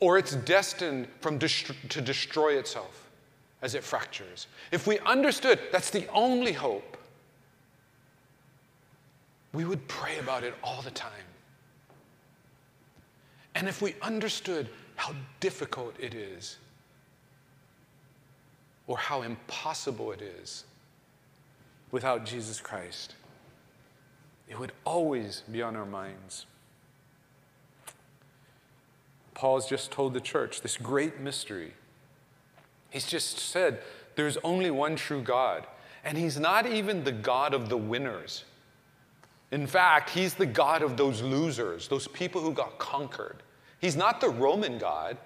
or 0.00 0.18
it's 0.18 0.34
destined 0.36 1.08
from 1.20 1.38
dest- 1.38 1.72
to 1.88 2.00
destroy 2.00 2.56
itself 2.56 3.08
as 3.62 3.74
it 3.74 3.82
fractures. 3.82 4.46
If 4.70 4.86
we 4.86 4.98
understood 5.00 5.58
that's 5.72 5.90
the 5.90 6.06
only 6.12 6.52
hope, 6.52 6.96
we 9.52 9.64
would 9.64 9.86
pray 9.88 10.18
about 10.18 10.44
it 10.44 10.54
all 10.62 10.82
the 10.82 10.90
time. 10.90 11.10
And 13.58 13.66
if 13.66 13.82
we 13.82 13.96
understood 14.02 14.68
how 14.94 15.12
difficult 15.40 15.96
it 15.98 16.14
is, 16.14 16.58
or 18.86 18.96
how 18.96 19.22
impossible 19.22 20.12
it 20.12 20.22
is 20.22 20.64
without 21.90 22.24
Jesus 22.24 22.60
Christ, 22.60 23.16
it 24.48 24.56
would 24.56 24.70
always 24.84 25.42
be 25.50 25.60
on 25.60 25.74
our 25.74 25.84
minds. 25.84 26.46
Paul's 29.34 29.68
just 29.68 29.90
told 29.90 30.14
the 30.14 30.20
church 30.20 30.60
this 30.60 30.76
great 30.76 31.18
mystery. 31.18 31.74
He's 32.90 33.08
just 33.08 33.40
said 33.40 33.82
there's 34.14 34.36
only 34.44 34.70
one 34.70 34.94
true 34.94 35.20
God, 35.20 35.66
and 36.04 36.16
He's 36.16 36.38
not 36.38 36.64
even 36.64 37.02
the 37.02 37.12
God 37.12 37.54
of 37.54 37.68
the 37.68 37.76
winners. 37.76 38.44
In 39.50 39.66
fact, 39.66 40.10
He's 40.10 40.34
the 40.34 40.46
God 40.46 40.82
of 40.82 40.96
those 40.96 41.22
losers, 41.22 41.88
those 41.88 42.06
people 42.06 42.40
who 42.40 42.52
got 42.52 42.78
conquered. 42.78 43.42
He's 43.80 43.96
not 43.96 44.20
the 44.20 44.28
Roman 44.28 44.78
God. 44.78 45.16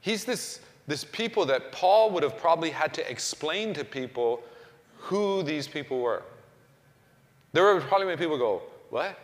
He's 0.00 0.24
this, 0.24 0.60
this 0.86 1.04
people 1.04 1.46
that 1.46 1.72
Paul 1.72 2.10
would 2.10 2.22
have 2.22 2.36
probably 2.36 2.70
had 2.70 2.92
to 2.94 3.10
explain 3.10 3.74
to 3.74 3.84
people 3.84 4.42
who 4.98 5.42
these 5.42 5.66
people 5.66 6.00
were. 6.00 6.22
There 7.52 7.64
were 7.64 7.80
probably 7.80 8.06
many 8.06 8.18
people 8.18 8.36
go, 8.36 8.62
What? 8.90 9.18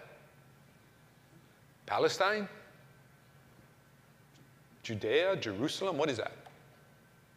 Palestine? 1.87 2.49
Judea, 4.83 5.37
Jerusalem, 5.37 5.97
what 5.99 6.11
is 6.11 6.17
that? 6.17 6.33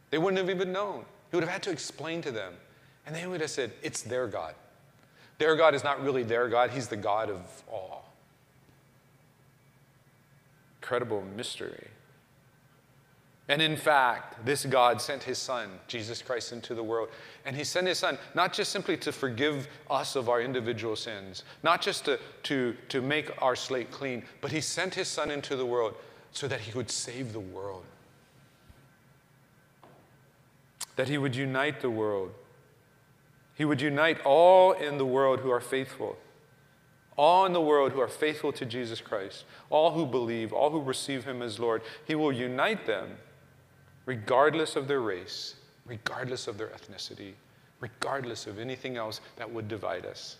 They 0.09 0.17
wouldn't 0.17 0.37
have 0.37 0.49
even 0.49 0.71
known. 0.71 1.05
He 1.29 1.35
would 1.35 1.43
have 1.43 1.51
had 1.51 1.63
to 1.63 1.71
explain 1.71 2.21
to 2.21 2.31
them. 2.31 2.53
And 3.05 3.15
they 3.15 3.27
would 3.27 3.41
have 3.41 3.49
said, 3.49 3.73
It's 3.83 4.01
their 4.01 4.27
God. 4.27 4.55
Their 5.37 5.55
God 5.55 5.75
is 5.75 5.83
not 5.83 6.01
really 6.01 6.23
their 6.23 6.47
God, 6.47 6.71
He's 6.71 6.87
the 6.87 6.97
God 6.97 7.29
of 7.29 7.63
all. 7.71 8.04
Incredible 10.86 11.24
mystery. 11.36 11.88
And 13.50 13.60
in 13.60 13.75
fact, 13.75 14.46
this 14.46 14.68
God 14.68 15.01
sent 15.01 15.24
his 15.24 15.39
Son, 15.39 15.68
Jesus 15.88 16.22
Christ, 16.22 16.51
into 16.51 16.75
the 16.75 16.84
world. 16.84 17.10
And 17.44 17.56
he 17.56 17.63
sent 17.63 17.88
his 17.88 17.98
Son 17.98 18.20
not 18.36 18.54
just 18.54 18.72
simply 18.72 18.96
to 18.98 19.12
forgive 19.12 19.68
us 19.89 20.15
of 20.15 20.30
our 20.30 20.42
individual 20.42 20.96
sins, 20.96 21.44
not 21.63 21.82
just 21.82 22.06
to, 22.06 22.20
to, 22.44 22.75
to 22.89 23.01
make 23.01 23.32
our 23.42 23.56
slate 23.56 23.89
clean, 23.89 24.25
but 24.42 24.51
he 24.51 24.62
sent 24.62 24.94
his 24.94 25.08
Son 25.08 25.32
into 25.32 25.56
the 25.56 25.65
world 25.65 25.96
so 26.32 26.48
that 26.48 26.60
he 26.60 26.72
would 26.77 26.92
save 26.92 27.34
the 27.34 27.39
world, 27.39 27.84
that 30.98 31.10
he 31.10 31.18
would 31.18 31.36
unite 31.36 31.82
the 31.82 31.89
world. 31.89 32.32
He 33.56 33.65
would 33.65 33.82
unite 33.82 34.22
all 34.24 34.74
in 34.74 35.00
the 35.00 35.06
world 35.06 35.39
who 35.39 35.50
are 35.50 35.62
faithful, 35.62 36.15
all 37.17 37.45
in 37.45 37.53
the 37.53 37.62
world 37.62 37.91
who 37.91 38.01
are 38.01 38.07
faithful 38.07 38.51
to 38.53 38.65
Jesus 38.65 39.00
Christ, 39.00 39.45
all 39.69 39.91
who 39.91 40.05
believe, 40.05 40.51
all 40.51 40.69
who 40.69 40.81
receive 40.81 41.24
him 41.24 41.41
as 41.41 41.60
Lord. 41.60 41.81
He 42.05 42.15
will 42.15 42.34
unite 42.34 42.86
them 42.86 43.17
regardless 44.05 44.75
of 44.75 44.88
their 44.88 45.00
race, 45.00 45.55
regardless 45.86 46.48
of 46.48 46.57
their 46.57 46.67
ethnicity, 46.67 47.34
regardless 47.79 48.48
of 48.48 48.60
anything 48.60 48.98
else 48.98 49.22
that 49.38 49.50
would 49.50 49.67
divide 49.67 50.05
us. 50.05 50.38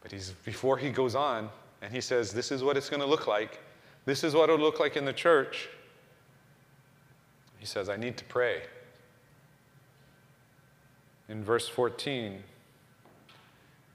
But 0.00 0.12
he's, 0.12 0.30
before 0.44 0.78
he 0.78 0.90
goes 0.90 1.16
on, 1.16 1.48
and 1.82 1.92
he 1.92 2.00
says, 2.00 2.32
This 2.32 2.52
is 2.52 2.62
what 2.62 2.76
it's 2.76 2.88
going 2.88 3.02
to 3.02 3.06
look 3.06 3.26
like. 3.26 3.60
This 4.04 4.22
is 4.22 4.34
what 4.34 4.48
it'll 4.48 4.64
look 4.64 4.78
like 4.78 4.96
in 4.96 5.04
the 5.04 5.12
church. 5.12 5.68
He 7.58 7.66
says, 7.66 7.88
I 7.88 7.96
need 7.96 8.16
to 8.18 8.24
pray. 8.24 8.62
In 11.28 11.42
verse 11.42 11.68
14, 11.68 12.40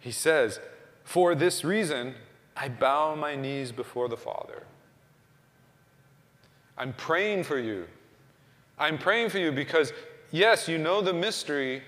he 0.01 0.11
says, 0.11 0.59
For 1.05 1.33
this 1.33 1.63
reason, 1.63 2.15
I 2.57 2.67
bow 2.67 3.15
my 3.15 3.35
knees 3.35 3.71
before 3.71 4.09
the 4.09 4.17
Father. 4.17 4.63
I'm 6.77 6.91
praying 6.93 7.43
for 7.43 7.59
you. 7.59 7.87
I'm 8.77 8.97
praying 8.97 9.29
for 9.29 9.37
you 9.37 9.51
because, 9.51 9.93
yes, 10.31 10.67
you 10.67 10.79
know 10.79 11.01
the 11.01 11.13
mystery, 11.13 11.83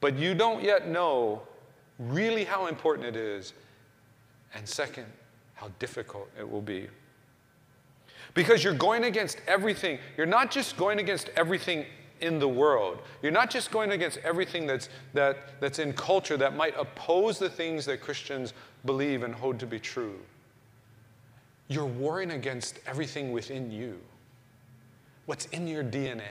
but 0.00 0.16
you 0.16 0.34
don't 0.34 0.62
yet 0.62 0.88
know 0.88 1.42
really 1.98 2.44
how 2.44 2.68
important 2.68 3.06
it 3.08 3.16
is 3.16 3.52
and 4.54 4.66
second, 4.66 5.06
how 5.54 5.70
difficult 5.80 6.30
it 6.38 6.48
will 6.48 6.62
be. 6.62 6.86
Because 8.34 8.62
you're 8.62 8.72
going 8.72 9.04
against 9.04 9.40
everything. 9.48 9.98
You're 10.16 10.26
not 10.26 10.52
just 10.52 10.76
going 10.76 11.00
against 11.00 11.28
everything 11.36 11.84
in 12.20 12.38
the 12.38 12.48
world. 12.48 12.98
You're 13.22 13.32
not 13.32 13.50
just 13.50 13.70
going 13.70 13.92
against 13.92 14.18
everything 14.18 14.66
that's, 14.66 14.88
that, 15.14 15.60
that's 15.60 15.78
in 15.78 15.92
culture 15.92 16.36
that 16.36 16.56
might 16.56 16.74
oppose 16.78 17.38
the 17.38 17.48
things 17.48 17.84
that 17.86 18.00
Christians 18.00 18.54
believe 18.84 19.22
and 19.22 19.34
hold 19.34 19.58
to 19.60 19.66
be 19.66 19.78
true. 19.78 20.18
You're 21.68 21.86
warring 21.86 22.32
against 22.32 22.80
everything 22.86 23.32
within 23.32 23.70
you. 23.70 23.98
What's 25.26 25.46
in 25.46 25.68
your 25.68 25.84
DNA? 25.84 26.22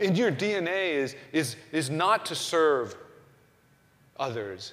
In 0.00 0.14
your 0.14 0.32
DNA 0.32 0.92
is, 0.92 1.14
is, 1.32 1.56
is 1.72 1.90
not 1.90 2.26
to 2.26 2.34
serve 2.34 2.96
others. 4.18 4.72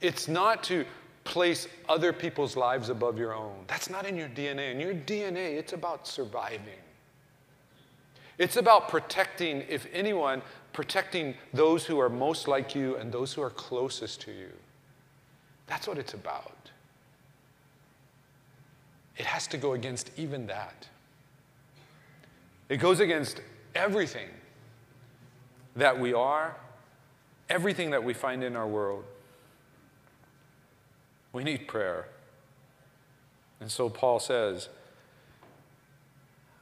It's 0.00 0.28
not 0.28 0.62
to 0.64 0.84
place 1.24 1.68
other 1.88 2.12
people's 2.12 2.56
lives 2.56 2.88
above 2.88 3.18
your 3.18 3.34
own. 3.34 3.64
That's 3.66 3.90
not 3.90 4.06
in 4.06 4.16
your 4.16 4.28
DNA. 4.28 4.70
In 4.72 4.80
your 4.80 4.94
DNA, 4.94 5.56
it's 5.56 5.72
about 5.72 6.06
surviving. 6.06 6.80
It's 8.38 8.56
about 8.56 8.88
protecting, 8.88 9.64
if 9.68 9.86
anyone, 9.92 10.42
protecting 10.72 11.34
those 11.54 11.86
who 11.86 11.98
are 11.98 12.10
most 12.10 12.48
like 12.48 12.74
you 12.74 12.96
and 12.96 13.10
those 13.10 13.32
who 13.32 13.42
are 13.42 13.50
closest 13.50 14.20
to 14.22 14.32
you. 14.32 14.52
That's 15.66 15.88
what 15.88 15.98
it's 15.98 16.14
about. 16.14 16.70
It 19.16 19.24
has 19.24 19.46
to 19.48 19.56
go 19.56 19.72
against 19.72 20.10
even 20.16 20.46
that. 20.48 20.88
It 22.68 22.76
goes 22.76 23.00
against 23.00 23.40
everything 23.74 24.28
that 25.76 25.98
we 25.98 26.12
are, 26.12 26.56
everything 27.48 27.90
that 27.90 28.04
we 28.04 28.12
find 28.12 28.42
in 28.44 28.56
our 28.56 28.66
world. 28.66 29.04
We 31.32 31.44
need 31.44 31.68
prayer. 31.68 32.08
And 33.60 33.70
so 33.70 33.88
Paul 33.88 34.18
says, 34.20 34.68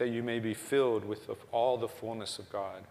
that 0.00 0.08
you 0.08 0.22
may 0.22 0.38
be 0.38 0.54
filled 0.54 1.04
with 1.04 1.28
all 1.52 1.76
the 1.76 1.86
fullness 1.86 2.38
of 2.38 2.50
God. 2.50 2.82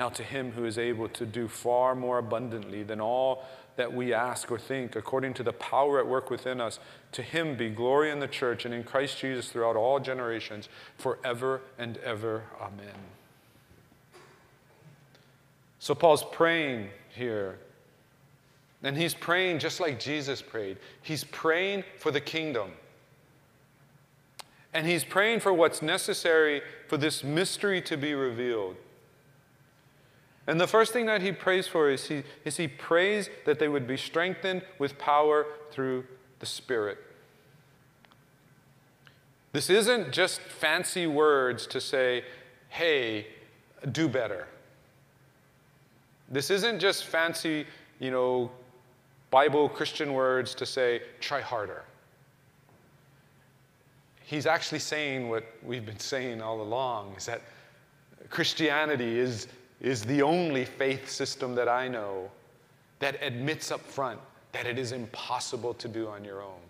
Now, 0.00 0.08
to 0.08 0.24
him 0.24 0.50
who 0.50 0.64
is 0.64 0.78
able 0.78 1.08
to 1.10 1.24
do 1.24 1.46
far 1.46 1.94
more 1.94 2.18
abundantly 2.18 2.82
than 2.82 3.00
all 3.00 3.44
that 3.76 3.92
we 3.92 4.12
ask 4.12 4.50
or 4.50 4.58
think, 4.58 4.96
according 4.96 5.34
to 5.34 5.44
the 5.44 5.52
power 5.52 6.00
at 6.00 6.06
work 6.08 6.28
within 6.28 6.60
us, 6.60 6.80
to 7.12 7.22
him 7.22 7.56
be 7.56 7.70
glory 7.70 8.10
in 8.10 8.18
the 8.18 8.26
church 8.26 8.64
and 8.64 8.74
in 8.74 8.82
Christ 8.82 9.18
Jesus 9.18 9.48
throughout 9.48 9.76
all 9.76 10.00
generations, 10.00 10.68
forever 10.98 11.60
and 11.78 11.98
ever. 11.98 12.42
Amen. 12.60 12.98
So, 15.78 15.94
Paul's 15.94 16.24
praying 16.32 16.88
here. 17.10 17.58
And 18.82 18.96
he's 18.96 19.14
praying 19.14 19.60
just 19.60 19.78
like 19.78 20.00
Jesus 20.00 20.42
prayed. 20.42 20.78
He's 21.00 21.22
praying 21.22 21.84
for 21.98 22.10
the 22.10 22.20
kingdom. 22.20 22.72
And 24.76 24.86
he's 24.86 25.04
praying 25.04 25.40
for 25.40 25.54
what's 25.54 25.80
necessary 25.80 26.60
for 26.86 26.98
this 26.98 27.24
mystery 27.24 27.80
to 27.80 27.96
be 27.96 28.12
revealed. 28.12 28.76
And 30.46 30.60
the 30.60 30.66
first 30.66 30.92
thing 30.92 31.06
that 31.06 31.22
he 31.22 31.32
prays 31.32 31.66
for 31.66 31.88
is 31.88 32.08
he, 32.08 32.24
is 32.44 32.58
he 32.58 32.68
prays 32.68 33.30
that 33.46 33.58
they 33.58 33.68
would 33.68 33.86
be 33.86 33.96
strengthened 33.96 34.60
with 34.78 34.98
power 34.98 35.46
through 35.70 36.04
the 36.40 36.44
Spirit. 36.44 36.98
This 39.52 39.70
isn't 39.70 40.12
just 40.12 40.42
fancy 40.42 41.06
words 41.06 41.66
to 41.68 41.80
say, 41.80 42.24
hey, 42.68 43.28
do 43.92 44.10
better. 44.10 44.46
This 46.28 46.50
isn't 46.50 46.80
just 46.80 47.06
fancy, 47.06 47.64
you 47.98 48.10
know, 48.10 48.50
Bible 49.30 49.70
Christian 49.70 50.12
words 50.12 50.54
to 50.56 50.66
say, 50.66 51.00
try 51.20 51.40
harder. 51.40 51.82
He's 54.26 54.44
actually 54.44 54.80
saying 54.80 55.28
what 55.28 55.44
we've 55.62 55.86
been 55.86 56.00
saying 56.00 56.42
all 56.42 56.60
along 56.60 57.14
is 57.16 57.26
that 57.26 57.42
Christianity 58.28 59.18
is 59.18 59.46
is 59.80 60.02
the 60.02 60.20
only 60.20 60.64
faith 60.64 61.08
system 61.08 61.54
that 61.54 61.68
I 61.68 61.86
know 61.86 62.28
that 62.98 63.22
admits 63.22 63.70
up 63.70 63.80
front 63.80 64.18
that 64.52 64.66
it 64.66 64.78
is 64.78 64.90
impossible 64.90 65.74
to 65.74 65.86
do 65.86 66.08
on 66.08 66.24
your 66.24 66.42
own. 66.42 66.60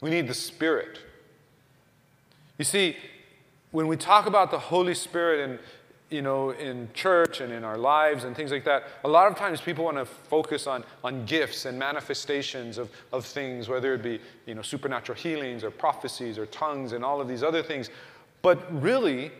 We 0.00 0.10
need 0.10 0.28
the 0.28 0.34
Spirit. 0.34 0.98
You 2.58 2.64
see, 2.64 2.96
when 3.70 3.86
we 3.86 3.96
talk 3.96 4.26
about 4.26 4.50
the 4.50 4.58
Holy 4.58 4.94
Spirit 4.94 5.48
and 5.48 5.58
you 6.10 6.22
know, 6.22 6.50
in 6.50 6.88
church 6.94 7.40
and 7.40 7.52
in 7.52 7.64
our 7.64 7.78
lives 7.78 8.24
and 8.24 8.36
things 8.36 8.52
like 8.52 8.64
that, 8.64 8.84
a 9.04 9.08
lot 9.08 9.30
of 9.30 9.36
times 9.36 9.60
people 9.60 9.84
want 9.84 9.96
to 9.96 10.04
focus 10.04 10.66
on, 10.66 10.84
on 11.02 11.24
gifts 11.24 11.64
and 11.64 11.78
manifestations 11.78 12.78
of, 12.78 12.90
of 13.12 13.24
things, 13.24 13.68
whether 13.68 13.94
it 13.94 14.02
be, 14.02 14.20
you 14.46 14.54
know, 14.54 14.62
supernatural 14.62 15.16
healings 15.16 15.64
or 15.64 15.70
prophecies 15.70 16.38
or 16.38 16.46
tongues 16.46 16.92
and 16.92 17.04
all 17.04 17.20
of 17.20 17.28
these 17.28 17.42
other 17.42 17.62
things. 17.62 17.90
But 18.42 18.82
really, 18.82 19.32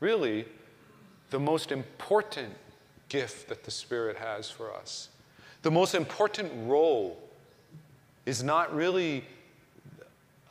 really 0.00 0.46
the 1.30 1.38
most 1.38 1.72
important 1.72 2.52
gift 3.08 3.48
that 3.48 3.64
the 3.64 3.70
Spirit 3.70 4.16
has 4.16 4.50
for 4.50 4.74
us. 4.74 5.08
The 5.62 5.70
most 5.70 5.94
important 5.94 6.52
role 6.68 7.18
is 8.24 8.42
not 8.42 8.74
really 8.74 9.24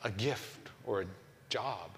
a 0.04 0.10
gift 0.10 0.70
or 0.86 1.02
a 1.02 1.06
job. 1.48 1.90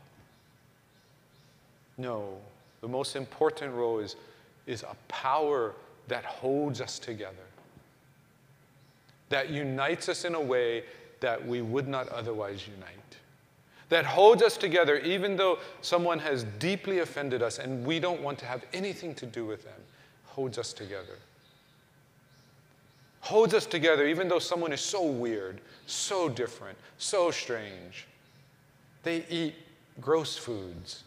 No, 1.99 2.39
the 2.81 2.89
most 2.89 3.17
important 3.17 3.75
role 3.75 3.99
is, 3.99 4.17
is 4.67 4.83
a 4.83 4.97
power 5.09 5.75
that 6.07 6.25
holds 6.25 6.81
us 6.81 6.99
together, 6.99 7.35
that 9.29 9.51
unites 9.51 10.09
us 10.09 10.25
in 10.25 10.35
a 10.35 10.41
way 10.41 10.85
that 11.21 11.45
we 11.47 11.61
would 11.61 11.89
not 11.89 12.09
otherwise 12.09 12.67
unite 12.67 13.09
that 13.89 14.05
holds 14.05 14.43
us 14.43 14.57
together 14.57 14.99
even 14.99 15.37
though 15.37 15.59
someone 15.81 16.19
has 16.19 16.45
deeply 16.59 16.99
offended 16.99 17.43
us 17.43 17.59
and 17.59 17.85
we 17.87 17.99
don't 17.99 18.21
want 18.21 18.39
to 18.39 18.45
have 18.45 18.65
anything 18.73 19.15
to 19.15 19.27
do 19.27 19.47
with 19.47 19.65
them, 19.65 19.81
holds 20.27 20.59
us 20.59 20.73
together. 20.73 21.17
Holds 23.21 23.55
us 23.55 23.67
together 23.67 24.07
even 24.07 24.29
though 24.29 24.39
someone 24.39 24.73
is 24.73 24.81
so 24.81 25.03
weird, 25.03 25.61
so 25.87 26.29
different, 26.29 26.77
so 26.99 27.31
strange. 27.31 28.07
They 29.03 29.25
eat 29.31 29.55
gross 30.01 30.37
foods. 30.37 31.05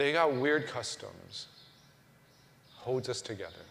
They 0.00 0.12
got 0.12 0.32
weird 0.32 0.66
customs. 0.66 1.48
Holds 2.76 3.10
us 3.10 3.20
together. 3.20 3.66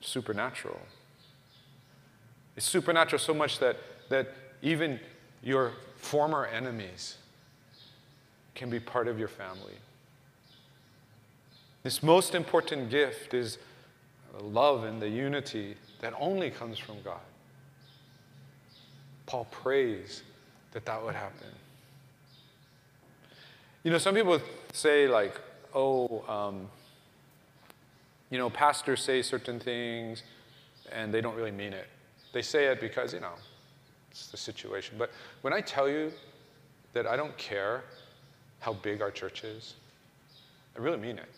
Supernatural. 0.00 0.80
It's 2.56 2.64
supernatural 2.64 3.18
so 3.18 3.34
much 3.34 3.58
that 3.58 3.76
that 4.08 4.32
even 4.62 4.98
your 5.42 5.72
former 5.96 6.46
enemies 6.46 7.18
can 8.54 8.70
be 8.70 8.80
part 8.80 9.08
of 9.08 9.18
your 9.18 9.28
family. 9.28 9.74
This 11.82 12.02
most 12.02 12.34
important 12.34 12.88
gift 12.88 13.34
is 13.34 13.58
the 14.38 14.42
love 14.42 14.84
and 14.84 15.02
the 15.02 15.10
unity 15.10 15.76
that 16.00 16.14
only 16.18 16.48
comes 16.48 16.78
from 16.78 17.02
God. 17.02 17.20
Paul 19.26 19.46
prays 19.50 20.22
that 20.72 20.86
that 20.86 21.04
would 21.04 21.14
happen. 21.14 21.48
You 23.86 23.92
know, 23.92 23.98
some 23.98 24.16
people 24.16 24.40
say, 24.72 25.06
like, 25.06 25.40
oh, 25.72 26.24
um, 26.26 26.68
you 28.30 28.36
know, 28.36 28.50
pastors 28.50 29.00
say 29.00 29.22
certain 29.22 29.60
things 29.60 30.24
and 30.90 31.14
they 31.14 31.20
don't 31.20 31.36
really 31.36 31.52
mean 31.52 31.72
it. 31.72 31.86
They 32.32 32.42
say 32.42 32.64
it 32.64 32.80
because, 32.80 33.14
you 33.14 33.20
know, 33.20 33.34
it's 34.10 34.26
the 34.26 34.36
situation. 34.36 34.96
But 34.98 35.12
when 35.42 35.52
I 35.52 35.60
tell 35.60 35.88
you 35.88 36.10
that 36.94 37.06
I 37.06 37.14
don't 37.14 37.38
care 37.38 37.84
how 38.58 38.72
big 38.72 39.02
our 39.02 39.12
church 39.12 39.44
is, 39.44 39.74
I 40.76 40.80
really 40.80 40.98
mean 40.98 41.18
it. 41.18 41.30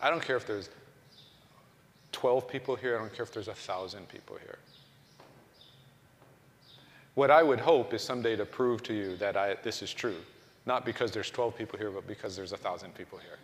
I 0.00 0.10
don't 0.10 0.24
care 0.24 0.36
if 0.36 0.44
there's 0.44 0.70
12 2.10 2.48
people 2.48 2.74
here, 2.74 2.96
I 2.96 2.98
don't 2.98 3.14
care 3.14 3.22
if 3.22 3.32
there's 3.32 3.46
1,000 3.46 4.08
people 4.08 4.38
here. 4.42 4.58
What 7.14 7.30
I 7.30 7.44
would 7.44 7.60
hope 7.60 7.94
is 7.94 8.02
someday 8.02 8.34
to 8.34 8.44
prove 8.44 8.82
to 8.82 8.92
you 8.92 9.14
that 9.18 9.36
I, 9.36 9.54
this 9.62 9.82
is 9.82 9.94
true, 9.94 10.16
not 10.66 10.84
because 10.84 11.10
there's 11.10 11.30
12 11.30 11.56
people 11.56 11.78
here, 11.78 11.90
but 11.90 12.06
because 12.06 12.36
there's 12.36 12.52
1,000 12.52 12.94
people 12.94 13.18
here. 13.18 13.38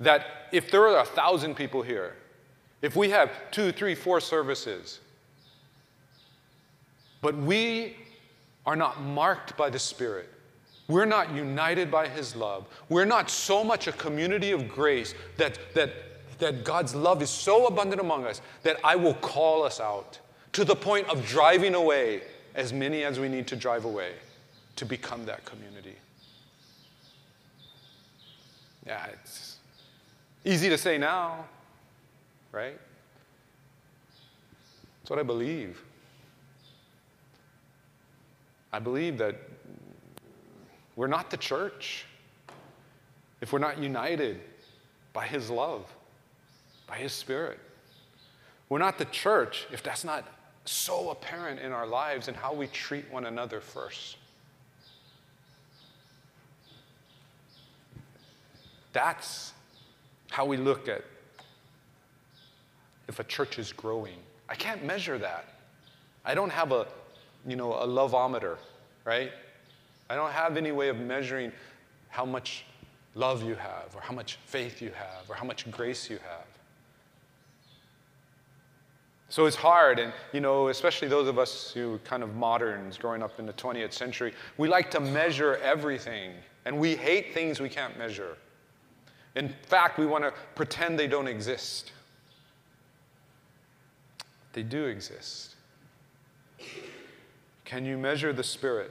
That 0.00 0.26
if 0.52 0.70
there 0.70 0.86
are 0.86 0.96
1,000 0.96 1.54
people 1.54 1.82
here, 1.82 2.16
if 2.82 2.96
we 2.96 3.10
have 3.10 3.30
two, 3.50 3.72
three, 3.72 3.94
four 3.94 4.20
services, 4.20 5.00
but 7.20 7.36
we 7.36 7.96
are 8.66 8.76
not 8.76 9.00
marked 9.00 9.56
by 9.56 9.70
the 9.70 9.78
Spirit, 9.78 10.28
we're 10.88 11.04
not 11.04 11.32
united 11.32 11.90
by 11.90 12.08
His 12.08 12.34
love, 12.34 12.66
we're 12.88 13.04
not 13.04 13.30
so 13.30 13.62
much 13.62 13.86
a 13.86 13.92
community 13.92 14.50
of 14.50 14.68
grace 14.68 15.14
that, 15.36 15.58
that, 15.74 15.92
that 16.38 16.64
God's 16.64 16.94
love 16.94 17.22
is 17.22 17.30
so 17.30 17.66
abundant 17.66 18.00
among 18.00 18.26
us 18.26 18.40
that 18.64 18.76
I 18.82 18.96
will 18.96 19.14
call 19.14 19.62
us 19.62 19.80
out 19.80 20.18
to 20.52 20.64
the 20.64 20.76
point 20.76 21.08
of 21.08 21.24
driving 21.26 21.74
away 21.74 22.22
as 22.54 22.72
many 22.72 23.04
as 23.04 23.18
we 23.18 23.28
need 23.28 23.46
to 23.48 23.56
drive 23.56 23.84
away 23.84 24.12
to 24.76 24.84
become 24.84 25.24
that 25.26 25.44
community. 25.44 25.96
Yeah, 28.86 29.06
it's 29.12 29.56
easy 30.44 30.68
to 30.68 30.78
say 30.78 30.98
now 30.98 31.46
right? 32.52 32.78
That's 35.00 35.10
what 35.10 35.18
I 35.18 35.22
believe. 35.22 35.82
I 38.72 38.78
believe 38.78 39.18
that 39.18 39.36
we're 40.94 41.08
not 41.08 41.30
the 41.30 41.36
church 41.36 42.04
if 43.40 43.52
we're 43.52 43.58
not 43.58 43.78
united 43.78 44.40
by 45.12 45.26
His 45.26 45.50
love, 45.50 45.84
by 46.86 46.96
His 46.96 47.12
Spirit. 47.12 47.58
We're 48.68 48.78
not 48.78 48.98
the 48.98 49.04
church 49.06 49.66
if 49.72 49.82
that's 49.82 50.04
not 50.04 50.26
so 50.64 51.10
apparent 51.10 51.60
in 51.60 51.72
our 51.72 51.86
lives 51.86 52.28
and 52.28 52.36
how 52.36 52.52
we 52.52 52.66
treat 52.68 53.10
one 53.10 53.26
another 53.26 53.60
first. 53.60 54.16
That's 58.92 59.52
how 60.30 60.44
we 60.44 60.56
look 60.56 60.88
at 60.88 61.02
if 63.08 63.18
a 63.18 63.24
church 63.24 63.58
is 63.58 63.72
growing. 63.72 64.16
I 64.48 64.54
can't 64.54 64.84
measure 64.84 65.18
that. 65.18 65.46
I 66.24 66.34
don't 66.34 66.50
have 66.50 66.72
a, 66.72 66.86
you 67.46 67.56
know, 67.56 67.72
a 67.74 67.86
loveometer, 67.86 68.56
right? 69.04 69.32
I 70.08 70.14
don't 70.14 70.30
have 70.30 70.56
any 70.56 70.72
way 70.72 70.88
of 70.88 70.98
measuring 70.98 71.52
how 72.08 72.24
much 72.24 72.64
love 73.14 73.42
you 73.42 73.54
have, 73.54 73.94
or 73.94 74.00
how 74.00 74.14
much 74.14 74.38
faith 74.46 74.80
you 74.80 74.90
have, 74.90 75.28
or 75.28 75.34
how 75.34 75.44
much 75.44 75.70
grace 75.70 76.08
you 76.08 76.18
have. 76.18 76.46
So 79.32 79.46
it's 79.46 79.56
hard, 79.56 79.98
and 79.98 80.12
you 80.34 80.42
know, 80.42 80.68
especially 80.68 81.08
those 81.08 81.26
of 81.26 81.38
us 81.38 81.72
who 81.72 81.98
kind 82.04 82.22
of 82.22 82.34
moderns 82.34 82.98
growing 82.98 83.22
up 83.22 83.38
in 83.38 83.46
the 83.46 83.54
20th 83.54 83.94
century, 83.94 84.34
we 84.58 84.68
like 84.68 84.90
to 84.90 85.00
measure 85.00 85.56
everything, 85.62 86.32
and 86.66 86.78
we 86.78 86.96
hate 86.96 87.32
things 87.32 87.58
we 87.58 87.70
can't 87.70 87.96
measure. 87.96 88.36
In 89.34 89.48
fact, 89.62 89.98
we 89.98 90.04
want 90.04 90.22
to 90.22 90.34
pretend 90.54 90.98
they 90.98 91.06
don't 91.06 91.28
exist. 91.28 91.92
They 94.52 94.62
do 94.62 94.84
exist. 94.84 95.54
Can 97.64 97.86
you 97.86 97.96
measure 97.96 98.34
the 98.34 98.44
Spirit? 98.44 98.90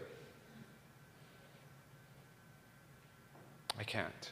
I 3.77 3.83
can't. 3.83 4.31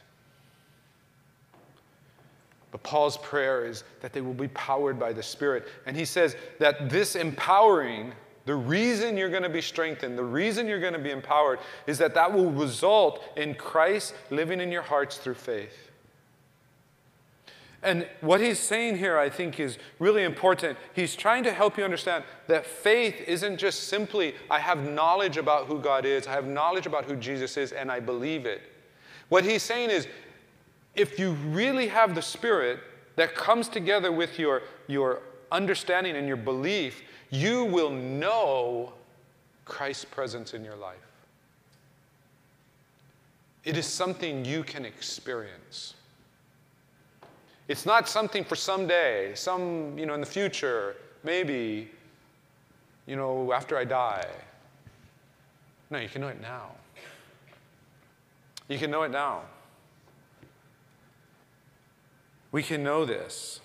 But 2.70 2.82
Paul's 2.82 3.16
prayer 3.16 3.64
is 3.64 3.84
that 4.00 4.12
they 4.12 4.20
will 4.20 4.34
be 4.34 4.48
powered 4.48 4.98
by 4.98 5.12
the 5.12 5.22
Spirit. 5.22 5.66
And 5.86 5.96
he 5.96 6.04
says 6.04 6.36
that 6.58 6.88
this 6.88 7.16
empowering, 7.16 8.12
the 8.46 8.54
reason 8.54 9.16
you're 9.16 9.30
going 9.30 9.42
to 9.42 9.48
be 9.48 9.60
strengthened, 9.60 10.16
the 10.16 10.24
reason 10.24 10.66
you're 10.66 10.80
going 10.80 10.92
to 10.92 10.98
be 10.98 11.10
empowered, 11.10 11.58
is 11.86 11.98
that 11.98 12.14
that 12.14 12.32
will 12.32 12.50
result 12.50 13.24
in 13.36 13.54
Christ 13.54 14.14
living 14.30 14.60
in 14.60 14.70
your 14.70 14.82
hearts 14.82 15.18
through 15.18 15.34
faith. 15.34 15.90
And 17.82 18.06
what 18.20 18.40
he's 18.40 18.58
saying 18.58 18.98
here, 18.98 19.18
I 19.18 19.30
think, 19.30 19.58
is 19.58 19.78
really 19.98 20.22
important. 20.22 20.76
He's 20.94 21.16
trying 21.16 21.44
to 21.44 21.52
help 21.52 21.78
you 21.78 21.84
understand 21.84 22.24
that 22.46 22.66
faith 22.66 23.16
isn't 23.26 23.56
just 23.56 23.84
simply, 23.84 24.34
I 24.50 24.58
have 24.58 24.86
knowledge 24.86 25.38
about 25.38 25.66
who 25.66 25.80
God 25.80 26.04
is, 26.04 26.26
I 26.26 26.32
have 26.32 26.46
knowledge 26.46 26.86
about 26.86 27.06
who 27.06 27.16
Jesus 27.16 27.56
is, 27.56 27.72
and 27.72 27.90
I 27.90 27.98
believe 27.98 28.44
it. 28.44 28.60
What 29.30 29.44
he's 29.44 29.62
saying 29.62 29.90
is, 29.90 30.06
if 30.94 31.18
you 31.18 31.32
really 31.32 31.88
have 31.88 32.14
the 32.14 32.22
Spirit 32.22 32.80
that 33.16 33.34
comes 33.34 33.68
together 33.68 34.10
with 34.12 34.38
your, 34.38 34.62
your 34.86 35.20
understanding 35.52 36.16
and 36.16 36.26
your 36.26 36.36
belief, 36.36 37.02
you 37.30 37.64
will 37.64 37.90
know 37.90 38.92
Christ's 39.64 40.04
presence 40.04 40.54
in 40.54 40.64
your 40.64 40.76
life. 40.76 40.96
It 43.64 43.76
is 43.76 43.86
something 43.86 44.44
you 44.44 44.64
can 44.64 44.84
experience. 44.84 45.94
It's 47.68 47.86
not 47.86 48.08
something 48.08 48.42
for 48.42 48.56
someday, 48.56 49.32
some, 49.34 49.96
you 49.96 50.06
know, 50.06 50.14
in 50.14 50.20
the 50.20 50.26
future, 50.26 50.96
maybe, 51.22 51.88
you 53.06 53.16
know, 53.16 53.52
after 53.52 53.76
I 53.76 53.84
die. 53.84 54.26
No, 55.90 55.98
you 55.98 56.08
can 56.08 56.20
know 56.20 56.28
it 56.28 56.40
now. 56.40 56.70
You 58.68 58.78
can 58.78 58.90
know 58.90 59.02
it 59.02 59.10
now. 59.10 59.42
We 62.52 62.62
can 62.62 62.82
know 62.82 63.04
this. 63.04 63.60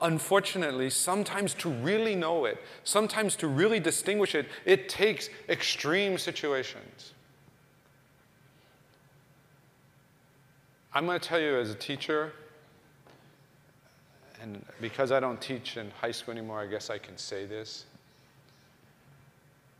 Unfortunately, 0.00 0.90
sometimes 0.90 1.54
to 1.54 1.68
really 1.68 2.16
know 2.16 2.44
it, 2.44 2.60
sometimes 2.82 3.36
to 3.36 3.46
really 3.46 3.78
distinguish 3.78 4.34
it, 4.34 4.46
it 4.64 4.88
takes 4.88 5.30
extreme 5.48 6.18
situations. 6.18 7.14
I'm 10.92 11.06
going 11.06 11.18
to 11.18 11.26
tell 11.26 11.40
you 11.40 11.56
as 11.56 11.70
a 11.70 11.74
teacher, 11.74 12.32
and 14.42 14.64
because 14.80 15.12
I 15.12 15.20
don't 15.20 15.40
teach 15.40 15.76
in 15.76 15.90
high 15.92 16.10
school 16.10 16.32
anymore, 16.32 16.60
I 16.60 16.66
guess 16.66 16.90
I 16.90 16.98
can 16.98 17.16
say 17.16 17.46
this. 17.46 17.84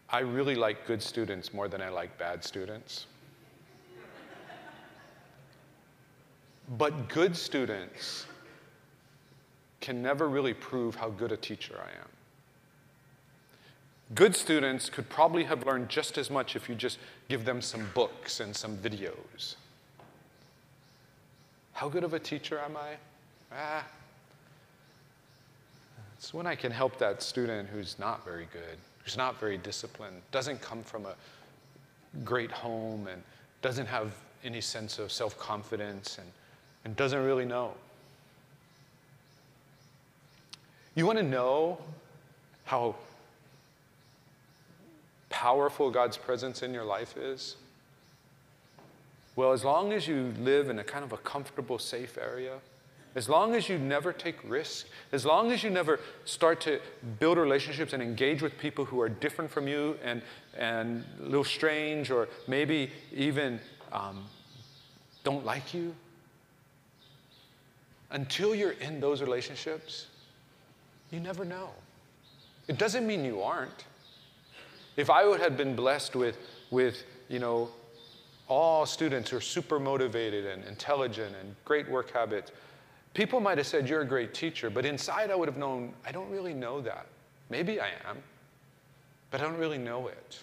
I 0.09 0.20
really 0.20 0.55
like 0.55 0.87
good 0.87 1.02
students 1.02 1.52
more 1.52 1.66
than 1.66 1.83
I 1.83 1.88
like 1.88 2.16
bad 2.16 2.44
students. 2.44 3.07
But 6.68 7.09
good 7.09 7.37
students 7.37 8.27
can 9.81 10.03
never 10.03 10.29
really 10.29 10.55
prove 10.55 10.94
how 10.94 11.11
good 11.11 11.33
a 11.33 11.37
teacher 11.37 11.75
I 11.79 11.90
am. 12.01 12.09
Good 14.14 14.37
students 14.37 14.90
could 14.90 15.09
probably 15.09 15.44
have 15.44 15.66
learned 15.66 15.88
just 15.88 16.18
as 16.18 16.31
much 16.31 16.55
if 16.55 16.68
you 16.68 16.75
just 16.75 16.98
give 17.29 17.44
them 17.44 17.62
some 17.62 17.88
books 17.94 18.40
and 18.40 18.55
some 18.55 18.77
videos. 18.77 19.57
How 21.72 21.88
good 21.88 22.05
of 22.05 22.14
a 22.14 22.18
teacher 22.18 22.59
am 22.59 22.77
I? 22.77 22.96
Ah. 23.53 23.85
It's 26.18 26.33
when 26.33 26.46
I 26.46 26.55
can 26.55 26.70
help 26.70 26.98
that 26.98 27.22
student 27.22 27.68
who's 27.68 27.98
not 27.98 28.25
very 28.25 28.46
good, 28.53 28.79
who's 29.03 29.16
not 29.16 29.40
very 29.40 29.59
disciplined, 29.59 30.22
doesn't 30.31 30.61
come 30.61 30.83
from 30.85 31.07
a 31.07 31.14
great 32.22 32.53
home, 32.53 33.09
and 33.09 33.22
doesn't 33.62 33.87
have 33.87 34.14
any 34.44 34.61
sense 34.61 34.98
of 34.98 35.11
self 35.11 35.37
confidence, 35.38 36.18
and 36.18 36.29
and 36.85 36.97
doesn't 36.97 37.23
really 37.23 37.45
know. 37.45 37.73
You 40.95 41.07
want 41.07 41.18
to 41.18 41.25
know 41.25 41.79
how 42.64 42.97
powerful 45.31 45.90
God's 45.90 46.16
presence 46.16 46.62
in 46.62 46.75
your 46.75 46.85
life 46.85 47.16
is? 47.16 47.57
Well, 49.35 49.53
as 49.53 49.64
long 49.64 49.92
as 49.92 50.07
you 50.07 50.35
live 50.38 50.68
in 50.68 50.79
a 50.79 50.85
kind 50.85 51.05
of 51.05 51.12
a 51.12 51.16
comfortable, 51.16 51.79
safe 51.79 52.18
area, 52.18 52.59
as 53.14 53.29
long 53.29 53.55
as 53.55 53.68
you 53.68 53.79
never 53.79 54.12
take 54.12 54.37
risks, 54.45 54.88
as 55.11 55.25
long 55.25 55.53
as 55.53 55.62
you 55.62 55.71
never 55.71 56.01
start 56.25 56.61
to 56.62 56.81
build 57.18 57.38
relationships 57.38 57.92
and 57.92 58.03
engage 58.03 58.42
with 58.42 58.59
people 58.59 58.85
who 58.85 59.01
are 59.01 59.09
different 59.09 59.51
from 59.51 59.68
you 59.68 59.99
and, 60.03 60.23
and 60.57 61.05
a 61.21 61.25
little 61.25 61.45
strange 61.45 62.11
or 62.11 62.29
maybe 62.47 62.90
even 63.12 63.61
um, 63.92 64.25
don't 65.25 65.45
like 65.45 65.75
you, 65.75 65.95
until 68.12 68.55
you're 68.55 68.72
in 68.72 69.01
those 69.01 69.20
relationships, 69.20 70.07
you 71.11 71.18
never 71.18 71.44
know. 71.44 71.70
It 72.68 72.79
doesn't 72.79 73.07
mean 73.07 73.25
you 73.25 73.42
aren't. 73.42 73.87
If 74.96 75.11
I 75.11 75.27
would 75.27 75.40
have 75.40 75.57
been 75.57 75.75
blessed 75.75 76.14
with, 76.14 76.37
with 76.70 77.03
you 77.29 77.38
know, 77.38 77.70
all 78.48 78.85
students 78.85 79.31
who 79.31 79.38
are 79.38 79.42
super 79.42 79.81
motivated 79.81 80.46
and 80.46 80.62
intelligent 80.64 81.35
and 81.40 81.57
great 81.64 81.88
work 81.88 82.12
habits, 82.12 82.53
people 83.14 83.40
might 83.40 83.59
have 83.59 83.66
said, 83.66 83.88
You're 83.88 84.03
a 84.03 84.07
great 84.07 84.35
teacher, 84.35 84.68
but 84.68 84.85
inside 84.85 85.31
I 85.31 85.35
would 85.35 85.48
have 85.48 85.57
known, 85.57 85.94
I 86.07 86.12
don't 86.12 86.31
really 86.31 86.55
know 86.55 86.81
that. 86.83 87.07
Maybe 87.48 87.81
I 87.81 87.88
am, 88.09 88.18
but 89.31 89.40
I 89.40 89.44
don't 89.44 89.59
really 89.59 89.79
know 89.79 90.09
it. 90.09 90.42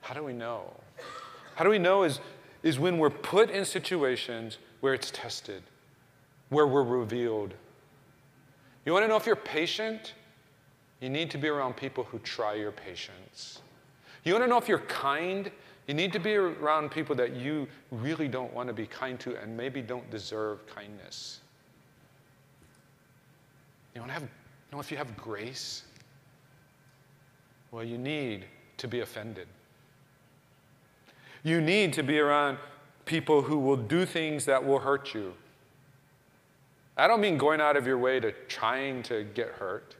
How 0.00 0.12
do 0.12 0.24
we 0.24 0.32
know? 0.32 0.72
How 1.54 1.64
do 1.64 1.70
we 1.70 1.78
know 1.78 2.02
is, 2.02 2.18
is 2.64 2.78
when 2.78 2.98
we're 2.98 3.10
put 3.10 3.48
in 3.48 3.64
situations 3.64 4.58
where 4.84 4.92
it's 4.92 5.10
tested, 5.12 5.62
where 6.50 6.66
we're 6.66 6.84
revealed. 6.84 7.54
You 8.84 8.92
want 8.92 9.02
to 9.02 9.08
know 9.08 9.16
if 9.16 9.24
you're 9.24 9.34
patient? 9.34 10.12
You 11.00 11.08
need 11.08 11.30
to 11.30 11.38
be 11.38 11.48
around 11.48 11.74
people 11.74 12.04
who 12.04 12.18
try 12.18 12.52
your 12.52 12.70
patience. 12.70 13.62
You 14.24 14.34
want 14.34 14.44
to 14.44 14.46
know 14.46 14.58
if 14.58 14.68
you're 14.68 14.80
kind? 14.80 15.50
You 15.86 15.94
need 15.94 16.12
to 16.12 16.18
be 16.18 16.34
around 16.34 16.90
people 16.90 17.16
that 17.16 17.34
you 17.34 17.66
really 17.92 18.28
don't 18.28 18.52
want 18.52 18.68
to 18.68 18.74
be 18.74 18.86
kind 18.86 19.18
to 19.20 19.34
and 19.40 19.56
maybe 19.56 19.80
don't 19.80 20.10
deserve 20.10 20.66
kindness. 20.66 21.40
You 23.94 24.02
want 24.02 24.10
to 24.10 24.20
have, 24.20 24.28
know 24.70 24.80
if 24.80 24.90
you 24.90 24.98
have 24.98 25.16
grace? 25.16 25.84
Well, 27.70 27.84
you 27.84 27.96
need 27.96 28.44
to 28.76 28.86
be 28.86 29.00
offended. 29.00 29.48
You 31.42 31.62
need 31.62 31.94
to 31.94 32.02
be 32.02 32.18
around 32.18 32.58
people 33.04 33.42
who 33.42 33.58
will 33.58 33.76
do 33.76 34.06
things 34.06 34.44
that 34.46 34.64
will 34.64 34.80
hurt 34.80 35.14
you. 35.14 35.34
I 36.96 37.06
don't 37.08 37.20
mean 37.20 37.36
going 37.36 37.60
out 37.60 37.76
of 37.76 37.86
your 37.86 37.98
way 37.98 38.20
to 38.20 38.32
trying 38.48 39.02
to 39.04 39.24
get 39.24 39.48
hurt, 39.48 39.96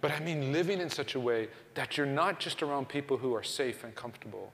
but 0.00 0.10
I 0.10 0.20
mean 0.20 0.52
living 0.52 0.80
in 0.80 0.90
such 0.90 1.14
a 1.14 1.20
way 1.20 1.48
that 1.74 1.96
you're 1.96 2.06
not 2.06 2.40
just 2.40 2.62
around 2.62 2.88
people 2.88 3.16
who 3.16 3.34
are 3.34 3.42
safe 3.42 3.84
and 3.84 3.94
comfortable. 3.94 4.52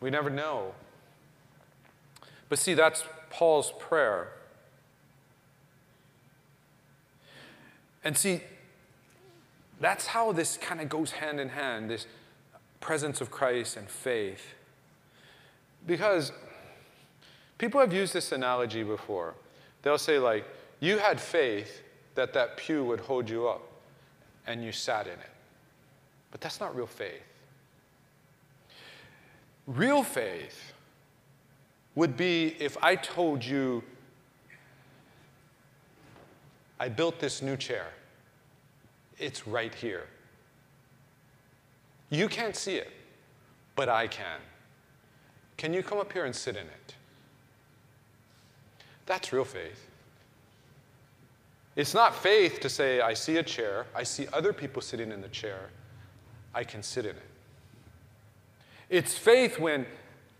We 0.00 0.10
never 0.10 0.28
know. 0.28 0.74
But 2.48 2.58
see, 2.58 2.74
that's 2.74 3.04
Paul's 3.30 3.72
prayer. 3.78 4.28
And 8.04 8.16
see, 8.16 8.42
that's 9.80 10.06
how 10.06 10.32
this 10.32 10.56
kind 10.56 10.80
of 10.80 10.88
goes 10.88 11.12
hand 11.12 11.40
in 11.40 11.48
hand 11.48 11.90
this 11.90 12.06
presence 12.80 13.20
of 13.20 13.30
Christ 13.30 13.76
and 13.76 13.88
faith. 13.88 14.54
Because 15.86 16.32
people 17.58 17.80
have 17.80 17.92
used 17.92 18.12
this 18.12 18.32
analogy 18.32 18.82
before. 18.82 19.34
They'll 19.82 19.98
say, 19.98 20.18
like, 20.18 20.44
you 20.80 20.98
had 20.98 21.20
faith 21.20 21.82
that 22.14 22.32
that 22.34 22.56
pew 22.56 22.84
would 22.84 23.00
hold 23.00 23.30
you 23.30 23.48
up, 23.48 23.62
and 24.46 24.64
you 24.64 24.72
sat 24.72 25.06
in 25.06 25.12
it. 25.12 25.30
But 26.30 26.40
that's 26.40 26.60
not 26.60 26.74
real 26.74 26.86
faith. 26.86 27.22
Real 29.66 30.02
faith 30.02 30.72
would 31.94 32.16
be 32.16 32.56
if 32.60 32.76
I 32.82 32.96
told 32.96 33.44
you, 33.44 33.82
I 36.78 36.88
built 36.88 37.18
this 37.18 37.42
new 37.42 37.56
chair. 37.56 37.86
It's 39.18 39.46
right 39.46 39.74
here. 39.74 40.06
You 42.10 42.28
can't 42.28 42.54
see 42.54 42.76
it, 42.76 42.92
but 43.74 43.88
I 43.88 44.06
can. 44.06 44.40
Can 45.56 45.72
you 45.72 45.82
come 45.82 45.98
up 45.98 46.12
here 46.12 46.24
and 46.24 46.34
sit 46.34 46.56
in 46.56 46.66
it? 46.66 46.94
That's 49.06 49.32
real 49.32 49.44
faith. 49.44 49.86
It's 51.76 51.94
not 51.94 52.14
faith 52.14 52.60
to 52.60 52.68
say, 52.68 53.00
I 53.00 53.14
see 53.14 53.36
a 53.36 53.42
chair, 53.42 53.86
I 53.94 54.02
see 54.02 54.26
other 54.32 54.52
people 54.52 54.80
sitting 54.82 55.12
in 55.12 55.20
the 55.20 55.28
chair, 55.28 55.68
I 56.54 56.64
can 56.64 56.82
sit 56.82 57.04
in 57.04 57.16
it. 57.16 57.22
It's 58.88 59.16
faith 59.16 59.58
when 59.58 59.86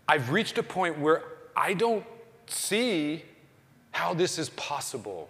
I've 0.07 0.31
reached 0.31 0.57
a 0.57 0.63
point 0.63 0.97
where 0.99 1.23
I 1.55 1.73
don't 1.73 2.05
see 2.47 3.23
how 3.91 4.13
this 4.13 4.39
is 4.39 4.49
possible. 4.51 5.29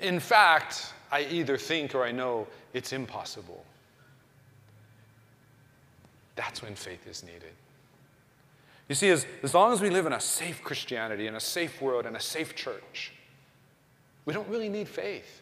In 0.00 0.20
fact, 0.20 0.92
I 1.10 1.22
either 1.22 1.56
think 1.56 1.94
or 1.94 2.04
I 2.04 2.12
know 2.12 2.46
it's 2.74 2.92
impossible. 2.92 3.64
That's 6.34 6.62
when 6.62 6.74
faith 6.74 7.06
is 7.06 7.22
needed. 7.22 7.52
You 8.88 8.94
see, 8.94 9.08
as, 9.10 9.26
as 9.42 9.54
long 9.54 9.72
as 9.72 9.80
we 9.80 9.90
live 9.90 10.06
in 10.06 10.12
a 10.12 10.20
safe 10.20 10.62
Christianity, 10.62 11.26
in 11.26 11.34
a 11.34 11.40
safe 11.40 11.80
world, 11.80 12.06
in 12.06 12.16
a 12.16 12.20
safe 12.20 12.54
church, 12.54 13.12
we 14.24 14.34
don't 14.34 14.48
really 14.48 14.68
need 14.68 14.88
faith. 14.88 15.40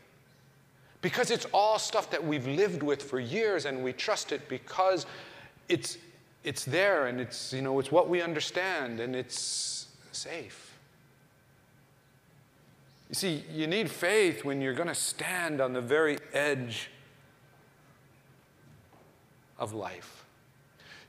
Because 1.02 1.30
it's 1.30 1.46
all 1.52 1.78
stuff 1.78 2.10
that 2.10 2.22
we've 2.22 2.46
lived 2.46 2.82
with 2.82 3.02
for 3.02 3.18
years 3.18 3.64
and 3.64 3.82
we 3.82 3.92
trust 3.92 4.32
it 4.32 4.48
because 4.48 5.06
it's, 5.68 5.96
it's 6.44 6.64
there 6.64 7.06
and 7.06 7.20
it's, 7.20 7.52
you 7.52 7.62
know, 7.62 7.78
it's 7.78 7.90
what 7.90 8.08
we 8.08 8.20
understand 8.20 9.00
and 9.00 9.16
it's 9.16 9.86
safe. 10.12 10.78
You 13.08 13.14
see, 13.14 13.44
you 13.52 13.66
need 13.66 13.90
faith 13.90 14.44
when 14.44 14.60
you're 14.60 14.74
going 14.74 14.88
to 14.88 14.94
stand 14.94 15.60
on 15.60 15.72
the 15.72 15.80
very 15.80 16.18
edge 16.32 16.90
of 19.58 19.72
life. 19.72 20.19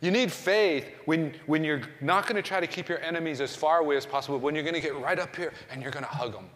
You 0.01 0.09
need 0.09 0.31
faith 0.31 0.85
when, 1.05 1.33
when 1.45 1.63
you're 1.63 1.81
not 2.01 2.23
going 2.23 2.35
to 2.35 2.41
try 2.41 2.59
to 2.59 2.67
keep 2.67 2.89
your 2.89 2.99
enemies 2.99 3.39
as 3.39 3.55
far 3.55 3.79
away 3.79 3.97
as 3.97 4.05
possible, 4.05 4.39
when 4.39 4.55
you're 4.55 4.63
going 4.63 4.73
to 4.73 4.81
get 4.81 4.95
right 4.97 5.19
up 5.19 5.35
here 5.35 5.53
and 5.71 5.81
you're 5.81 5.91
going 5.91 6.05
to 6.05 6.11
hug 6.11 6.33
them. 6.33 6.49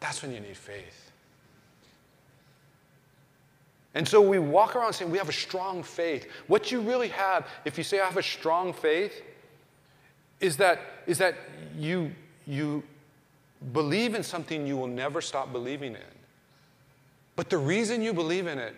That's 0.00 0.22
when 0.22 0.32
you 0.32 0.40
need 0.40 0.56
faith. 0.56 1.12
And 3.94 4.06
so 4.08 4.22
we 4.22 4.38
walk 4.38 4.74
around 4.74 4.94
saying 4.94 5.10
we 5.10 5.18
have 5.18 5.28
a 5.28 5.32
strong 5.32 5.82
faith. 5.82 6.28
What 6.46 6.72
you 6.72 6.80
really 6.80 7.08
have, 7.08 7.46
if 7.64 7.76
you 7.76 7.84
say 7.84 8.00
I 8.00 8.06
have 8.06 8.16
a 8.16 8.22
strong 8.22 8.72
faith, 8.72 9.22
is 10.40 10.56
that, 10.58 10.80
is 11.06 11.18
that 11.18 11.34
you, 11.76 12.12
you 12.46 12.82
believe 13.72 14.14
in 14.14 14.22
something 14.22 14.66
you 14.66 14.76
will 14.76 14.86
never 14.86 15.20
stop 15.20 15.52
believing 15.52 15.94
in. 15.94 16.00
But 17.36 17.50
the 17.50 17.58
reason 17.58 18.02
you 18.02 18.14
believe 18.14 18.46
in 18.46 18.58
it 18.58 18.74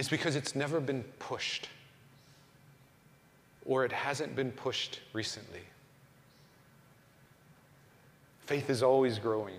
is 0.00 0.08
because 0.08 0.34
it's 0.34 0.56
never 0.56 0.80
been 0.80 1.04
pushed 1.18 1.68
or 3.66 3.84
it 3.84 3.92
hasn't 3.92 4.34
been 4.34 4.50
pushed 4.50 5.00
recently. 5.12 5.60
Faith 8.46 8.70
is 8.70 8.82
always 8.82 9.18
growing. 9.18 9.58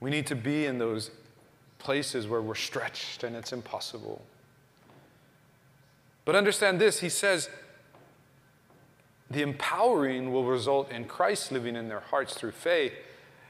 We 0.00 0.10
need 0.10 0.26
to 0.26 0.36
be 0.36 0.66
in 0.66 0.76
those 0.76 1.10
places 1.78 2.28
where 2.28 2.42
we're 2.42 2.54
stretched 2.54 3.24
and 3.24 3.34
it's 3.34 3.54
impossible. 3.54 4.20
But 6.26 6.36
understand 6.36 6.78
this, 6.78 7.00
he 7.00 7.08
says, 7.08 7.48
the 9.30 9.40
empowering 9.40 10.34
will 10.34 10.44
result 10.44 10.90
in 10.90 11.06
Christ 11.06 11.50
living 11.50 11.76
in 11.76 11.88
their 11.88 12.00
hearts 12.00 12.34
through 12.34 12.52
faith. 12.52 12.92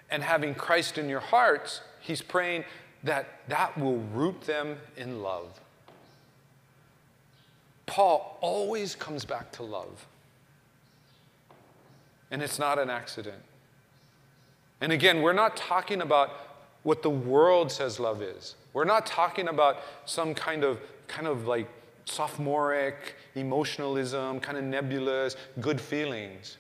And 0.09 0.23
having 0.23 0.55
Christ 0.55 0.99
in 0.99 1.09
your 1.09 1.19
hearts, 1.19 1.81
he's 2.01 2.23
praying 2.23 2.63
that 3.05 3.27
that 3.49 3.79
will 3.79 3.99
root 4.15 4.41
them 4.43 4.77
in 4.97 5.23
love. 5.23 5.61
Paul 7.87 8.39
always 8.41 8.95
comes 8.95 9.25
back 9.25 9.51
to 9.53 9.63
love. 9.63 10.07
And 12.31 12.43
it's 12.43 12.59
not 12.59 12.79
an 12.79 12.91
accident. 12.91 13.43
And 14.81 14.93
again, 14.93 15.23
we're 15.23 15.33
not 15.33 15.57
talking 15.57 16.03
about 16.03 16.31
what 16.83 17.03
the 17.03 17.11
world 17.11 17.73
says 17.73 17.99
love 17.99 18.23
is. 18.23 18.55
We're 18.73 18.85
not 18.85 19.07
talking 19.07 19.49
about 19.49 19.79
some 20.05 20.35
kind 20.35 20.63
of 20.65 20.81
kind 21.09 21.27
of 21.27 21.47
like 21.47 21.69
sophomoric 22.05 23.15
emotionalism, 23.35 24.41
kind 24.41 24.59
of 24.59 24.65
nebulous 24.65 25.37
good 25.61 25.81
feelings. 25.81 26.59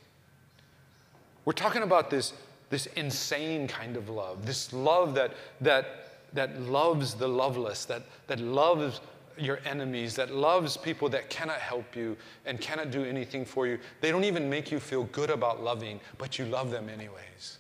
We're 1.44 1.52
talking 1.52 1.82
about 1.82 2.10
this, 2.10 2.32
this 2.70 2.86
insane 2.86 3.68
kind 3.68 3.96
of 3.96 4.08
love, 4.08 4.44
this 4.44 4.72
love 4.72 5.14
that, 5.14 5.32
that, 5.60 6.07
that 6.32 6.60
loves 6.60 7.14
the 7.14 7.28
loveless, 7.28 7.84
that, 7.86 8.02
that 8.26 8.40
loves 8.40 9.00
your 9.38 9.60
enemies, 9.64 10.14
that 10.16 10.34
loves 10.34 10.76
people 10.76 11.08
that 11.08 11.30
cannot 11.30 11.58
help 11.58 11.96
you 11.96 12.16
and 12.44 12.60
cannot 12.60 12.90
do 12.90 13.04
anything 13.04 13.44
for 13.44 13.66
you. 13.66 13.78
They 14.00 14.10
don't 14.10 14.24
even 14.24 14.50
make 14.50 14.70
you 14.70 14.80
feel 14.80 15.04
good 15.04 15.30
about 15.30 15.62
loving, 15.62 16.00
but 16.18 16.38
you 16.38 16.44
love 16.46 16.70
them 16.70 16.88
anyways. 16.88 17.58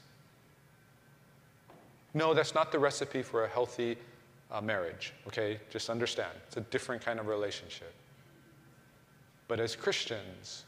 No, 2.14 2.34
that's 2.34 2.54
not 2.54 2.72
the 2.72 2.78
recipe 2.78 3.22
for 3.22 3.44
a 3.44 3.48
healthy 3.48 3.96
uh, 4.50 4.60
marriage, 4.60 5.12
okay? 5.26 5.60
Just 5.70 5.90
understand. 5.90 6.32
It's 6.46 6.56
a 6.56 6.62
different 6.62 7.04
kind 7.04 7.20
of 7.20 7.26
relationship. 7.26 7.92
But 9.46 9.60
as 9.60 9.76
Christians, 9.76 10.64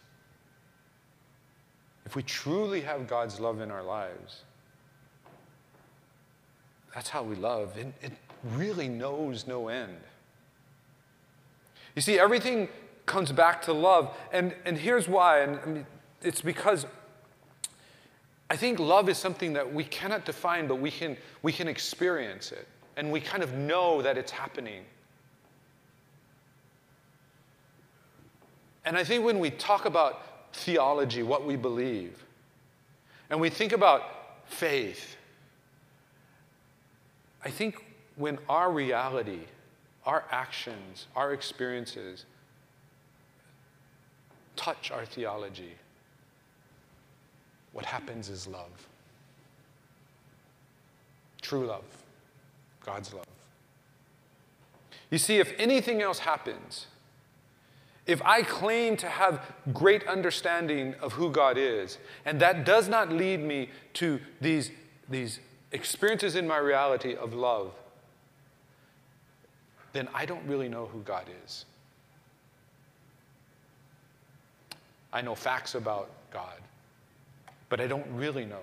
if 2.06 2.16
we 2.16 2.22
truly 2.22 2.80
have 2.82 3.06
God's 3.06 3.40
love 3.40 3.60
in 3.60 3.70
our 3.70 3.82
lives, 3.82 4.42
that's 6.94 7.08
how 7.08 7.22
we 7.22 7.36
love. 7.36 7.76
It, 7.76 7.92
it 8.02 8.12
really 8.44 8.88
knows 8.88 9.46
no 9.46 9.68
end. 9.68 9.96
You 11.94 12.02
see, 12.02 12.18
everything 12.18 12.68
comes 13.06 13.32
back 13.32 13.62
to 13.62 13.72
love. 13.72 14.16
And, 14.32 14.54
and 14.64 14.76
here's 14.78 15.08
why. 15.08 15.40
And 15.40 15.60
I 15.60 15.66
mean, 15.66 15.86
it's 16.22 16.40
because 16.40 16.86
I 18.48 18.56
think 18.56 18.78
love 18.78 19.08
is 19.08 19.18
something 19.18 19.52
that 19.54 19.72
we 19.72 19.84
cannot 19.84 20.24
define, 20.24 20.66
but 20.66 20.76
we 20.76 20.90
can, 20.90 21.16
we 21.42 21.52
can 21.52 21.68
experience 21.68 22.52
it. 22.52 22.66
And 22.96 23.12
we 23.12 23.20
kind 23.20 23.42
of 23.42 23.54
know 23.54 24.02
that 24.02 24.18
it's 24.18 24.32
happening. 24.32 24.84
And 28.84 28.96
I 28.96 29.04
think 29.04 29.24
when 29.24 29.38
we 29.38 29.50
talk 29.50 29.84
about 29.84 30.52
theology, 30.52 31.22
what 31.22 31.46
we 31.46 31.56
believe, 31.56 32.24
and 33.28 33.40
we 33.40 33.50
think 33.50 33.72
about 33.72 34.02
faith, 34.46 35.16
I 37.44 37.50
think 37.50 37.84
when 38.16 38.38
our 38.48 38.70
reality 38.70 39.40
our 40.06 40.24
actions, 40.30 41.06
our 41.14 41.32
experiences 41.32 42.24
touch 44.56 44.90
our 44.90 45.04
theology, 45.04 45.74
what 47.72 47.84
happens 47.84 48.28
is 48.28 48.46
love. 48.46 48.88
True 51.40 51.66
love, 51.66 51.84
God's 52.84 53.12
love. 53.14 53.26
You 55.10 55.18
see, 55.18 55.38
if 55.38 55.52
anything 55.58 56.02
else 56.02 56.20
happens, 56.20 56.86
if 58.06 58.22
I 58.22 58.42
claim 58.42 58.96
to 58.98 59.08
have 59.08 59.44
great 59.72 60.06
understanding 60.06 60.94
of 61.00 61.12
who 61.12 61.30
God 61.30 61.56
is, 61.58 61.98
and 62.24 62.40
that 62.40 62.64
does 62.64 62.88
not 62.88 63.10
lead 63.10 63.40
me 63.40 63.70
to 63.94 64.20
these, 64.40 64.70
these 65.08 65.40
experiences 65.72 66.36
in 66.36 66.46
my 66.46 66.58
reality 66.58 67.14
of 67.14 67.34
love, 67.34 67.72
then 69.92 70.08
I 70.14 70.24
don't 70.24 70.46
really 70.46 70.68
know 70.68 70.86
who 70.86 71.00
God 71.00 71.26
is. 71.44 71.64
I 75.12 75.20
know 75.20 75.34
facts 75.34 75.74
about 75.74 76.10
God, 76.32 76.60
but 77.68 77.80
I 77.80 77.86
don't 77.86 78.06
really 78.12 78.44
know 78.44 78.62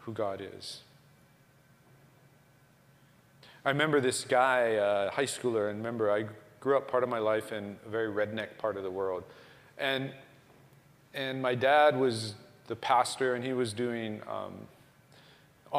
who 0.00 0.12
God 0.12 0.42
is. 0.58 0.82
I 3.64 3.70
remember 3.70 4.00
this 4.00 4.24
guy, 4.24 4.76
uh, 4.76 5.10
high 5.10 5.24
schooler, 5.24 5.70
and 5.70 5.78
remember 5.78 6.12
I 6.12 6.26
grew 6.60 6.76
up 6.76 6.88
part 6.88 7.02
of 7.02 7.08
my 7.08 7.18
life 7.18 7.52
in 7.52 7.76
a 7.84 7.88
very 7.88 8.08
redneck 8.08 8.58
part 8.58 8.76
of 8.76 8.82
the 8.82 8.90
world. 8.90 9.24
And, 9.78 10.12
and 11.14 11.40
my 11.40 11.54
dad 11.54 11.98
was 11.98 12.34
the 12.66 12.76
pastor, 12.76 13.34
and 13.34 13.44
he 13.44 13.52
was 13.54 13.72
doing 13.72 14.20
um, 14.28 14.52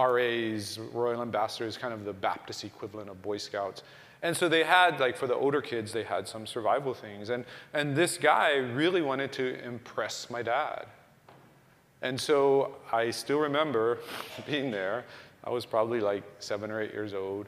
RAs, 0.06 0.80
Royal 0.94 1.22
Ambassadors, 1.22 1.78
kind 1.78 1.94
of 1.94 2.06
the 2.06 2.14
Baptist 2.14 2.64
equivalent 2.64 3.10
of 3.10 3.22
Boy 3.22 3.38
Scouts. 3.38 3.84
And 4.24 4.36
so 4.36 4.50
they 4.50 4.64
had, 4.64 5.00
like 5.00 5.16
for 5.16 5.28
the 5.28 5.36
older 5.36 5.62
kids, 5.62 5.92
they 5.92 6.04
had 6.04 6.28
some 6.28 6.48
survival 6.48 6.94
things. 6.94 7.30
And, 7.30 7.46
and 7.74 7.96
this 7.96 8.18
guy 8.18 8.56
really 8.56 9.02
wanted 9.02 9.32
to 9.34 9.64
impress 9.64 10.30
my 10.30 10.42
dad. 10.42 10.86
And 12.02 12.20
so 12.20 12.76
I 12.92 13.12
still 13.12 13.40
remember 13.40 14.00
being 14.48 14.72
there. 14.72 15.06
I 15.44 15.50
was 15.50 15.66
probably 15.66 16.00
like 16.00 16.24
seven 16.40 16.72
or 16.72 16.82
eight 16.82 16.94
years 16.94 17.14
old. 17.14 17.48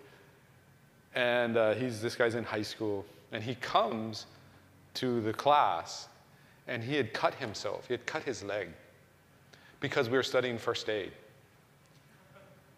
And 1.15 1.57
uh, 1.57 1.73
he's, 1.73 2.01
this 2.01 2.15
guy's 2.15 2.35
in 2.35 2.43
high 2.43 2.62
school. 2.62 3.05
And 3.31 3.43
he 3.43 3.55
comes 3.55 4.27
to 4.95 5.21
the 5.21 5.33
class 5.33 6.07
and 6.67 6.83
he 6.83 6.95
had 6.95 7.13
cut 7.13 7.33
himself. 7.35 7.88
He 7.88 7.93
had 7.93 8.05
cut 8.05 8.23
his 8.23 8.43
leg 8.43 8.69
because 9.79 10.09
we 10.09 10.17
were 10.17 10.23
studying 10.23 10.57
first 10.57 10.89
aid. 10.89 11.12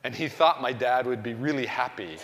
And 0.04 0.16
he 0.16 0.28
thought 0.28 0.62
my 0.62 0.74
dad 0.74 1.06
would 1.06 1.22
be 1.22 1.34
really 1.34 1.66
happy 1.66 2.18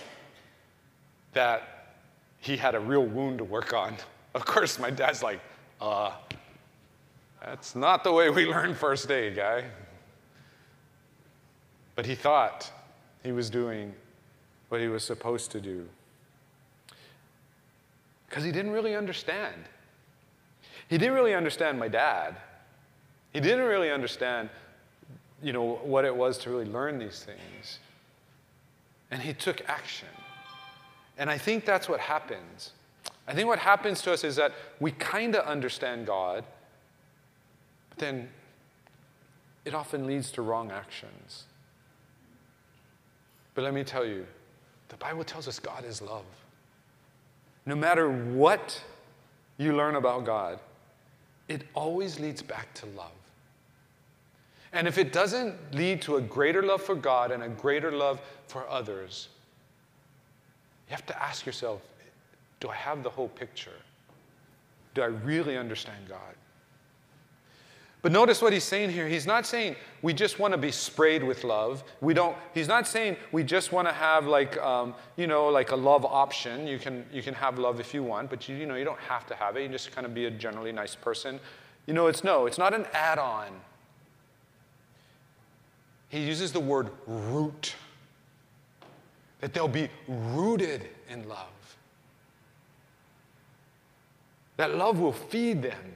that 1.33 1.95
he 2.39 2.57
had 2.57 2.75
a 2.75 2.79
real 2.79 3.05
wound 3.05 3.37
to 3.39 3.43
work 3.43 3.73
on. 3.73 3.95
Of 4.33 4.45
course, 4.45 4.79
my 4.79 4.89
dad's 4.89 5.21
like, 5.21 5.39
uh, 5.79 6.11
that's 7.43 7.75
not 7.75 8.03
the 8.03 8.11
way 8.11 8.29
we 8.29 8.45
learn 8.45 8.73
first 8.73 9.09
aid, 9.11 9.35
guy. 9.35 9.65
But 11.95 12.05
he 12.05 12.15
thought 12.15 12.71
he 13.23 13.31
was 13.31 13.49
doing 13.49 13.93
what 14.69 14.81
he 14.81 14.87
was 14.87 15.03
supposed 15.03 15.51
to 15.51 15.61
do 15.61 15.87
because 18.27 18.43
he 18.43 18.51
didn't 18.51 18.71
really 18.71 18.95
understand. 18.95 19.55
He 20.89 20.97
didn't 20.97 21.15
really 21.15 21.33
understand 21.33 21.79
my 21.79 21.87
dad. 21.87 22.35
He 23.33 23.39
didn't 23.39 23.65
really 23.65 23.91
understand, 23.91 24.49
you 25.41 25.53
know, 25.53 25.79
what 25.83 26.05
it 26.05 26.15
was 26.15 26.37
to 26.39 26.49
really 26.49 26.65
learn 26.65 26.99
these 26.99 27.23
things. 27.23 27.79
And 29.11 29.21
he 29.21 29.33
took 29.33 29.61
action. 29.67 30.07
And 31.17 31.29
I 31.29 31.37
think 31.37 31.65
that's 31.65 31.87
what 31.87 31.99
happens. 31.99 32.71
I 33.27 33.33
think 33.33 33.47
what 33.47 33.59
happens 33.59 34.01
to 34.03 34.13
us 34.13 34.23
is 34.23 34.35
that 34.37 34.53
we 34.79 34.91
kind 34.91 35.35
of 35.35 35.45
understand 35.45 36.05
God, 36.07 36.43
but 37.89 37.99
then 37.99 38.29
it 39.65 39.73
often 39.73 40.07
leads 40.07 40.31
to 40.31 40.41
wrong 40.41 40.71
actions. 40.71 41.43
But 43.53 43.63
let 43.63 43.73
me 43.73 43.83
tell 43.83 44.05
you, 44.05 44.25
the 44.89 44.97
Bible 44.97 45.23
tells 45.23 45.47
us 45.47 45.59
God 45.59 45.83
is 45.83 46.01
love. 46.01 46.23
No 47.65 47.75
matter 47.75 48.09
what 48.09 48.81
you 49.57 49.75
learn 49.75 49.95
about 49.95 50.23
God, 50.23 50.59
it 51.49 51.63
always 51.73 52.19
leads 52.19 52.41
back 52.41 52.73
to 52.75 52.85
love. 52.85 53.11
And 54.77 54.87
if 54.87 54.99
it 54.99 55.11
doesn't 55.11 55.55
lead 55.73 56.03
to 56.03 56.17
a 56.17 56.21
greater 56.21 56.61
love 56.61 56.83
for 56.83 56.93
God 56.93 57.31
and 57.31 57.41
a 57.41 57.49
greater 57.49 57.91
love 57.91 58.21
for 58.45 58.69
others, 58.69 59.27
you 60.87 60.91
have 60.91 61.05
to 61.07 61.19
ask 61.19 61.47
yourself 61.47 61.81
do 62.59 62.69
I 62.69 62.75
have 62.75 63.01
the 63.01 63.09
whole 63.09 63.27
picture? 63.27 63.79
Do 64.93 65.01
I 65.01 65.07
really 65.07 65.57
understand 65.57 66.07
God? 66.07 66.35
But 68.03 68.11
notice 68.11 68.39
what 68.39 68.53
he's 68.53 68.63
saying 68.63 68.91
here. 68.91 69.07
He's 69.07 69.25
not 69.25 69.47
saying 69.47 69.75
we 70.03 70.13
just 70.13 70.37
want 70.37 70.53
to 70.53 70.59
be 70.59 70.71
sprayed 70.71 71.23
with 71.23 71.43
love. 71.43 71.83
We 71.99 72.13
don't. 72.13 72.37
He's 72.53 72.67
not 72.67 72.85
saying 72.85 73.17
we 73.31 73.43
just 73.43 73.71
want 73.71 73.87
to 73.87 73.93
have 73.93 74.27
like 74.27 74.59
um, 74.59 74.93
you 75.15 75.25
know 75.25 75.47
like 75.47 75.71
a 75.71 75.75
love 75.75 76.05
option. 76.05 76.67
You 76.67 76.77
can 76.77 77.03
you 77.11 77.23
can 77.23 77.33
have 77.33 77.57
love 77.57 77.79
if 77.79 77.95
you 77.95 78.03
want, 78.03 78.29
but 78.29 78.47
you 78.47 78.55
you 78.55 78.67
know 78.67 78.75
you 78.75 78.85
don't 78.85 78.99
have 78.99 79.25
to 79.25 79.33
have 79.33 79.57
it. 79.57 79.63
You 79.63 79.69
just 79.69 79.91
kind 79.91 80.05
of 80.05 80.13
be 80.13 80.25
a 80.25 80.31
generally 80.31 80.71
nice 80.71 80.93
person. 80.93 81.39
You 81.87 81.95
know 81.95 82.05
it's 82.05 82.23
no. 82.23 82.45
It's 82.45 82.59
not 82.59 82.75
an 82.75 82.85
add-on. 82.93 83.49
He 86.09 86.19
uses 86.19 86.51
the 86.51 86.59
word 86.59 86.89
root. 87.05 87.75
That 89.41 89.53
they'll 89.53 89.67
be 89.67 89.89
rooted 90.07 90.89
in 91.09 91.27
love. 91.29 91.47
That 94.57 94.73
love 94.75 94.99
will 94.99 95.13
feed 95.13 95.61
them 95.61 95.93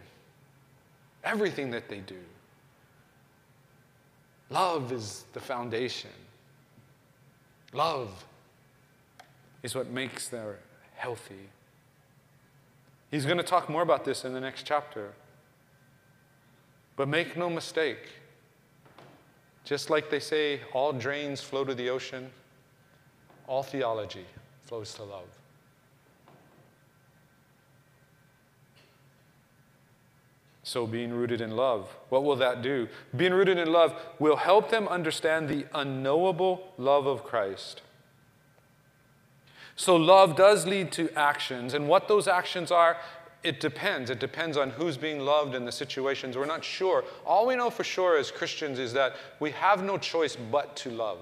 everything 1.24 1.72
that 1.72 1.90
they 1.90 2.00
do. 2.00 2.20
Love 4.52 4.92
is 4.92 5.26
the 5.34 5.40
foundation. 5.40 6.12
Love 7.74 8.26
is 9.64 9.74
what 9.76 9.90
makes 9.90 10.28
them 10.28 10.56
healthy. 10.96 11.50
He's 13.10 13.26
going 13.26 13.38
to 13.38 13.44
talk 13.44 13.70
more 13.70 13.82
about 13.82 14.06
this 14.06 14.24
in 14.24 14.34
the 14.34 14.40
next 14.40 14.66
chapter. 14.66 15.14
But 16.96 17.08
make 17.08 17.36
no 17.36 17.50
mistake, 17.50 18.10
just 19.72 19.90
like 19.90 20.10
they 20.10 20.20
say, 20.20 20.60
all 20.74 20.92
drains 20.92 21.40
flow 21.40 21.64
to 21.64 21.74
the 21.74 21.90
ocean, 21.90 22.30
all 23.48 23.64
theology 23.64 24.26
flows 24.66 24.94
to 24.94 25.02
love. 25.02 25.30
So, 30.64 30.86
being 30.86 31.14
rooted 31.14 31.40
in 31.40 31.56
love, 31.56 31.88
what 32.10 32.26
will 32.26 32.36
that 32.36 32.62
do? 32.62 32.90
Being 33.16 33.34
rooted 33.34 33.58
in 33.58 33.72
love 33.72 33.96
will 34.20 34.36
help 34.36 34.72
them 34.72 34.90
understand 34.90 35.48
the 35.48 35.66
unknowable 35.74 36.74
love 36.78 37.06
of 37.08 37.24
Christ. 37.24 37.82
So, 39.78 39.96
love 39.96 40.36
does 40.36 40.66
lead 40.66 40.92
to 40.92 41.10
actions, 41.18 41.74
and 41.74 41.88
what 41.88 42.10
those 42.10 42.28
actions 42.28 42.72
are, 42.72 42.98
it 43.44 43.60
depends. 43.60 44.10
It 44.10 44.20
depends 44.20 44.56
on 44.56 44.70
who's 44.70 44.98
being 44.98 45.20
loved 45.20 45.56
and 45.56 45.68
the 45.68 45.72
situations. 45.72 46.38
We're 46.38 46.46
not 46.46 46.64
sure. 46.64 47.04
All 47.26 47.48
we 47.48 47.56
know 47.56 47.70
for 47.70 47.84
sure 47.84 48.18
as 48.18 48.30
Christians 48.30 48.78
is 48.78 48.94
that 48.94 49.16
we 49.40 49.52
have 49.52 49.84
no 49.84 49.98
choice 49.98 50.36
but 50.36 50.76
to 50.78 50.92
love. 50.92 51.18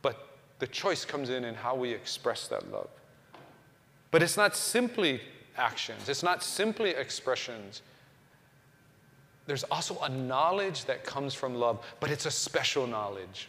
But 0.00 0.28
the 0.60 0.66
choice 0.66 1.04
comes 1.04 1.28
in 1.28 1.44
in 1.44 1.54
how 1.54 1.74
we 1.74 1.92
express 1.92 2.48
that 2.48 2.70
love. 2.72 2.88
But 4.10 4.22
it's 4.22 4.36
not 4.36 4.56
simply 4.56 5.20
actions, 5.56 6.08
it's 6.08 6.22
not 6.22 6.42
simply 6.42 6.90
expressions. 6.90 7.82
There's 9.46 9.64
also 9.64 9.98
a 10.00 10.10
knowledge 10.10 10.84
that 10.84 11.04
comes 11.04 11.32
from 11.32 11.54
love, 11.54 11.82
but 12.00 12.10
it's 12.10 12.26
a 12.26 12.30
special 12.30 12.86
knowledge. 12.86 13.48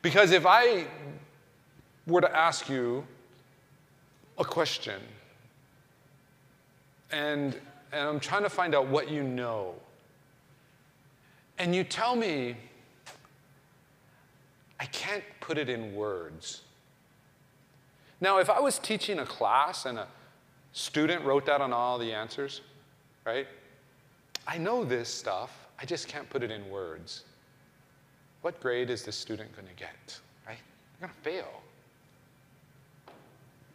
Because 0.00 0.30
if 0.30 0.46
I 0.46 0.86
were 2.06 2.22
to 2.22 2.36
ask 2.36 2.70
you 2.70 3.06
a 4.38 4.44
question, 4.44 5.00
and, 7.10 7.58
and 7.92 8.08
I'm 8.08 8.20
trying 8.20 8.42
to 8.42 8.50
find 8.50 8.74
out 8.74 8.88
what 8.88 9.10
you 9.10 9.22
know, 9.22 9.74
and 11.58 11.74
you 11.74 11.82
tell 11.84 12.14
me, 12.14 12.56
I 14.78 14.84
can't 14.86 15.24
put 15.40 15.58
it 15.58 15.68
in 15.68 15.94
words. 15.94 16.62
Now, 18.20 18.38
if 18.38 18.48
I 18.50 18.60
was 18.60 18.78
teaching 18.78 19.18
a 19.18 19.26
class 19.26 19.86
and 19.86 19.98
a 19.98 20.06
student 20.72 21.24
wrote 21.24 21.46
that 21.46 21.60
on 21.60 21.72
all 21.72 21.98
the 21.98 22.12
answers, 22.12 22.60
right? 23.24 23.46
I 24.46 24.58
know 24.58 24.84
this 24.84 25.08
stuff, 25.08 25.66
I 25.80 25.84
just 25.84 26.08
can't 26.08 26.28
put 26.30 26.42
it 26.42 26.50
in 26.50 26.68
words. 26.70 27.24
What 28.42 28.60
grade 28.60 28.90
is 28.90 29.02
this 29.02 29.16
student 29.16 29.54
going 29.54 29.68
to 29.68 29.74
get, 29.74 30.18
right? 30.46 30.58
They're 31.00 31.08
going 31.08 31.12
to 31.12 31.30
fail. 31.30 31.62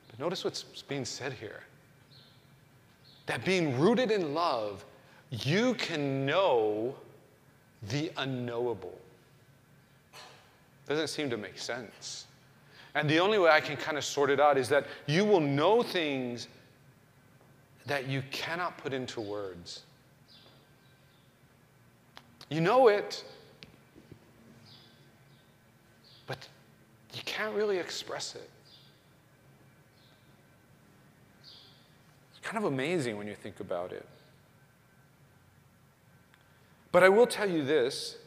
But 0.09 0.19
notice 0.19 0.43
what's 0.43 0.63
being 0.83 1.05
said 1.05 1.33
here 1.33 1.63
that 3.25 3.45
being 3.45 3.79
rooted 3.79 4.11
in 4.11 4.33
love, 4.33 4.83
you 5.29 5.73
can 5.75 6.25
know 6.25 6.95
the 7.89 8.11
unknowable. 8.17 8.97
Doesn't 10.87 11.07
seem 11.07 11.29
to 11.29 11.37
make 11.37 11.57
sense. 11.57 12.25
And 12.95 13.09
the 13.09 13.19
only 13.19 13.39
way 13.39 13.49
I 13.49 13.59
can 13.59 13.77
kind 13.77 13.97
of 13.97 14.03
sort 14.03 14.29
it 14.29 14.39
out 14.39 14.57
is 14.57 14.69
that 14.69 14.85
you 15.07 15.25
will 15.25 15.39
know 15.39 15.81
things 15.81 16.47
that 17.85 18.07
you 18.07 18.21
cannot 18.31 18.77
put 18.77 18.93
into 18.93 19.19
words. 19.19 19.83
You 22.49 22.61
know 22.61 22.87
it, 22.87 23.23
but 26.27 26.37
you 27.13 27.21
can't 27.25 27.55
really 27.55 27.77
express 27.77 28.35
it. 28.35 28.49
It's 32.31 32.32
kind 32.43 32.57
of 32.57 32.65
amazing 32.65 33.17
when 33.17 33.27
you 33.27 33.35
think 33.35 33.59
about 33.59 33.91
it. 33.91 34.05
But 36.91 37.03
I 37.03 37.09
will 37.09 37.27
tell 37.27 37.49
you 37.49 37.63
this 37.63 38.17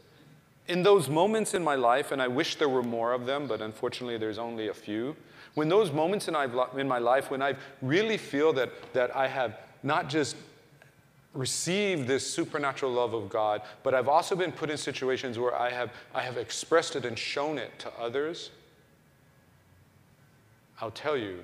in 0.67 0.83
those 0.83 1.09
moments 1.09 1.55
in 1.55 1.63
my 1.63 1.77
life, 1.77 2.11
and 2.11 2.21
I 2.21 2.27
wish 2.27 2.57
there 2.57 2.69
were 2.69 2.83
more 2.83 3.13
of 3.13 3.27
them, 3.27 3.47
but 3.47 3.61
unfortunately 3.61 4.19
there's 4.19 4.39
only 4.39 4.69
a 4.69 4.75
few, 4.75 5.15
when 5.55 5.69
those 5.69 5.91
moments 5.93 6.29
in, 6.29 6.35
my 6.35 6.99
life 6.99 7.31
when 7.31 7.41
I 7.41 7.55
really 7.81 8.19
feel 8.19 8.53
that, 8.55 8.71
that 8.93 9.15
I 9.17 9.27
have 9.29 9.59
not 9.83 10.09
just 10.09 10.37
received 11.33 12.07
this 12.07 12.31
supernatural 12.31 12.93
love 12.93 13.15
of 13.15 13.29
God, 13.29 13.63
but 13.83 13.95
I've 13.95 14.09
also 14.09 14.35
been 14.35 14.53
put 14.53 14.71
in 14.71 14.77
situations 14.77 15.39
where 15.39 15.55
I 15.55 15.71
have, 15.71 15.93
I 16.15 16.23
have 16.23 16.37
expressed 16.37 16.97
it 16.97 17.05
and 17.05 17.19
shown 17.19 17.57
it 17.57 17.79
to 17.79 17.93
others, 17.99 18.51
I'll 20.81 20.91
tell 20.91 21.17
you, 21.17 21.43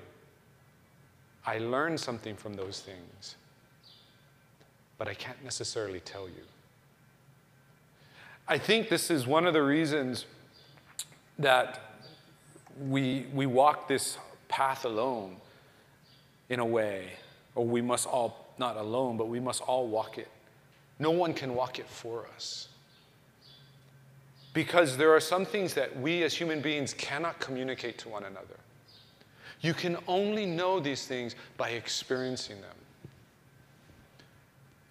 I 1.45 1.57
learned 1.57 1.99
something 1.99 2.35
from 2.35 2.53
those 2.53 2.79
things, 2.79 3.35
but 4.97 5.07
I 5.07 5.13
can't 5.13 5.43
necessarily 5.43 5.99
tell 5.99 6.27
you. 6.27 6.43
I 8.47 8.57
think 8.57 8.89
this 8.89 9.09
is 9.09 9.25
one 9.25 9.45
of 9.45 9.53
the 9.53 9.63
reasons 9.63 10.25
that 11.39 11.79
we, 12.79 13.25
we 13.33 13.45
walk 13.45 13.87
this 13.87 14.17
path 14.47 14.85
alone 14.85 15.37
in 16.49 16.59
a 16.59 16.65
way, 16.65 17.09
or 17.55 17.65
we 17.65 17.81
must 17.81 18.07
all, 18.07 18.53
not 18.57 18.77
alone, 18.77 19.17
but 19.17 19.27
we 19.27 19.39
must 19.39 19.61
all 19.61 19.87
walk 19.87 20.17
it. 20.17 20.27
No 20.99 21.11
one 21.11 21.33
can 21.33 21.55
walk 21.55 21.79
it 21.79 21.87
for 21.87 22.25
us. 22.35 22.67
Because 24.53 24.97
there 24.97 25.11
are 25.11 25.19
some 25.19 25.45
things 25.45 25.73
that 25.73 25.99
we 25.99 26.23
as 26.23 26.33
human 26.33 26.61
beings 26.61 26.93
cannot 26.93 27.39
communicate 27.39 27.97
to 27.99 28.09
one 28.09 28.23
another. 28.23 28.59
You 29.63 29.73
can 29.73 29.97
only 30.07 30.45
know 30.45 30.79
these 30.79 31.07
things 31.07 31.35
by 31.57 31.69
experiencing 31.71 32.61
them. 32.61 32.75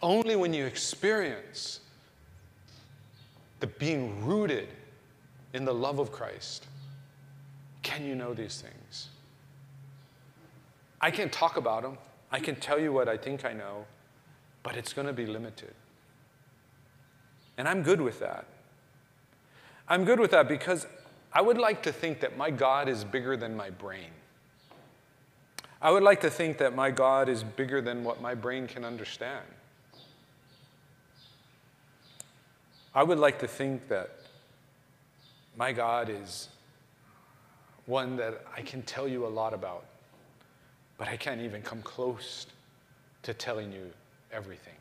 Only 0.03 0.35
when 0.35 0.53
you 0.53 0.67
experience 0.67 1.79
the 3.61 3.69
being 3.69 4.25
rooted 4.27 4.69
in 5.53 5.65
the 5.65 5.73
love 5.73 6.01
of 6.01 6.11
Christ 6.11 6.67
can 7.83 8.07
you 8.07 8.15
know 8.15 8.33
these 8.33 8.61
things? 8.61 9.09
I 11.01 11.11
can 11.11 11.29
talk 11.31 11.57
about 11.57 11.83
them. 11.83 11.99
I 12.31 12.39
can 12.39 12.57
tell 12.57 12.79
you 12.79 12.93
what 12.93 13.09
I 13.09 13.17
think 13.17 13.45
I 13.45 13.53
know, 13.53 13.85
but 14.63 14.77
it's 14.77 14.93
going 14.93 15.07
to 15.07 15.13
be 15.13 15.27
limited. 15.27 15.75
And 17.59 17.69
I'm 17.69 17.83
good 17.83 18.01
with 18.01 18.21
that. 18.21 18.47
I'm 19.89 20.05
good 20.05 20.21
with 20.21 20.31
that 20.31 20.49
because 20.49 20.87
I 21.33 21.43
would 21.43 21.59
like 21.59 21.83
to 21.83 21.93
think 21.93 22.21
that 22.21 22.37
my 22.37 22.51
God 22.51 22.89
is 22.89 23.05
bigger 23.05 23.37
than 23.37 23.55
my 23.57 23.71
brain. 23.71 24.11
I 25.83 25.91
would 25.91 26.05
like 26.05 26.21
to 26.21 26.31
think 26.31 26.59
that 26.59 26.77
my 26.77 26.93
God 26.93 27.29
is 27.29 27.43
bigger 27.43 27.81
than 27.81 28.05
what 28.05 28.21
my 28.23 28.37
brain 28.37 28.69
can 28.69 28.85
understand. 28.85 29.45
I 32.95 33.03
would 33.03 33.19
like 33.19 33.41
to 33.41 33.49
think 33.49 33.89
that 33.89 34.11
my 35.57 35.73
God 35.73 36.09
is 36.09 36.49
one 37.87 38.17
that 38.17 38.45
I 38.57 38.63
can 38.63 38.83
tell 38.83 39.09
you 39.09 39.27
a 39.27 39.29
lot 39.29 39.53
about, 39.53 39.85
but 40.99 41.09
I 41.09 41.17
can't 41.17 41.41
even 41.41 41.63
come 41.63 41.83
close 41.83 42.47
to 43.25 43.35
telling 43.35 43.73
you 43.73 43.91
everything. 44.33 44.75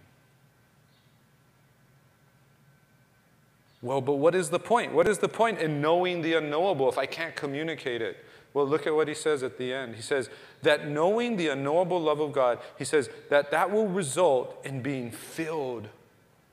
Well, 3.81 4.01
but 4.01 4.15
what 4.15 4.35
is 4.35 4.51
the 4.51 4.59
point? 4.59 4.93
What 4.93 5.07
is 5.07 5.17
the 5.17 5.27
point 5.27 5.57
in 5.57 5.81
knowing 5.81 6.21
the 6.21 6.35
unknowable 6.35 6.87
if 6.89 6.99
I 6.99 7.07
can't 7.07 7.35
communicate 7.35 8.03
it? 8.03 8.17
Well, 8.53 8.67
look 8.67 8.85
at 8.85 8.93
what 8.93 9.07
he 9.07 9.13
says 9.13 9.43
at 9.43 9.57
the 9.57 9.73
end. 9.73 9.95
He 9.95 10.01
says 10.01 10.29
that 10.61 10.87
knowing 10.87 11.37
the 11.37 11.49
unknowable 11.49 12.01
love 12.01 12.19
of 12.19 12.33
God, 12.33 12.59
he 12.77 12.83
says 12.83 13.09
that 13.29 13.51
that 13.51 13.71
will 13.71 13.87
result 13.87 14.59
in 14.65 14.81
being 14.81 15.09
filled 15.11 15.87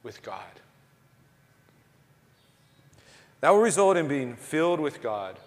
with 0.02 0.22
God. 0.22 0.42
That 3.40 3.50
will 3.50 3.60
result 3.60 3.96
in 3.96 4.08
being 4.08 4.36
filled 4.36 4.80
with 4.80 5.02
God. 5.02 5.38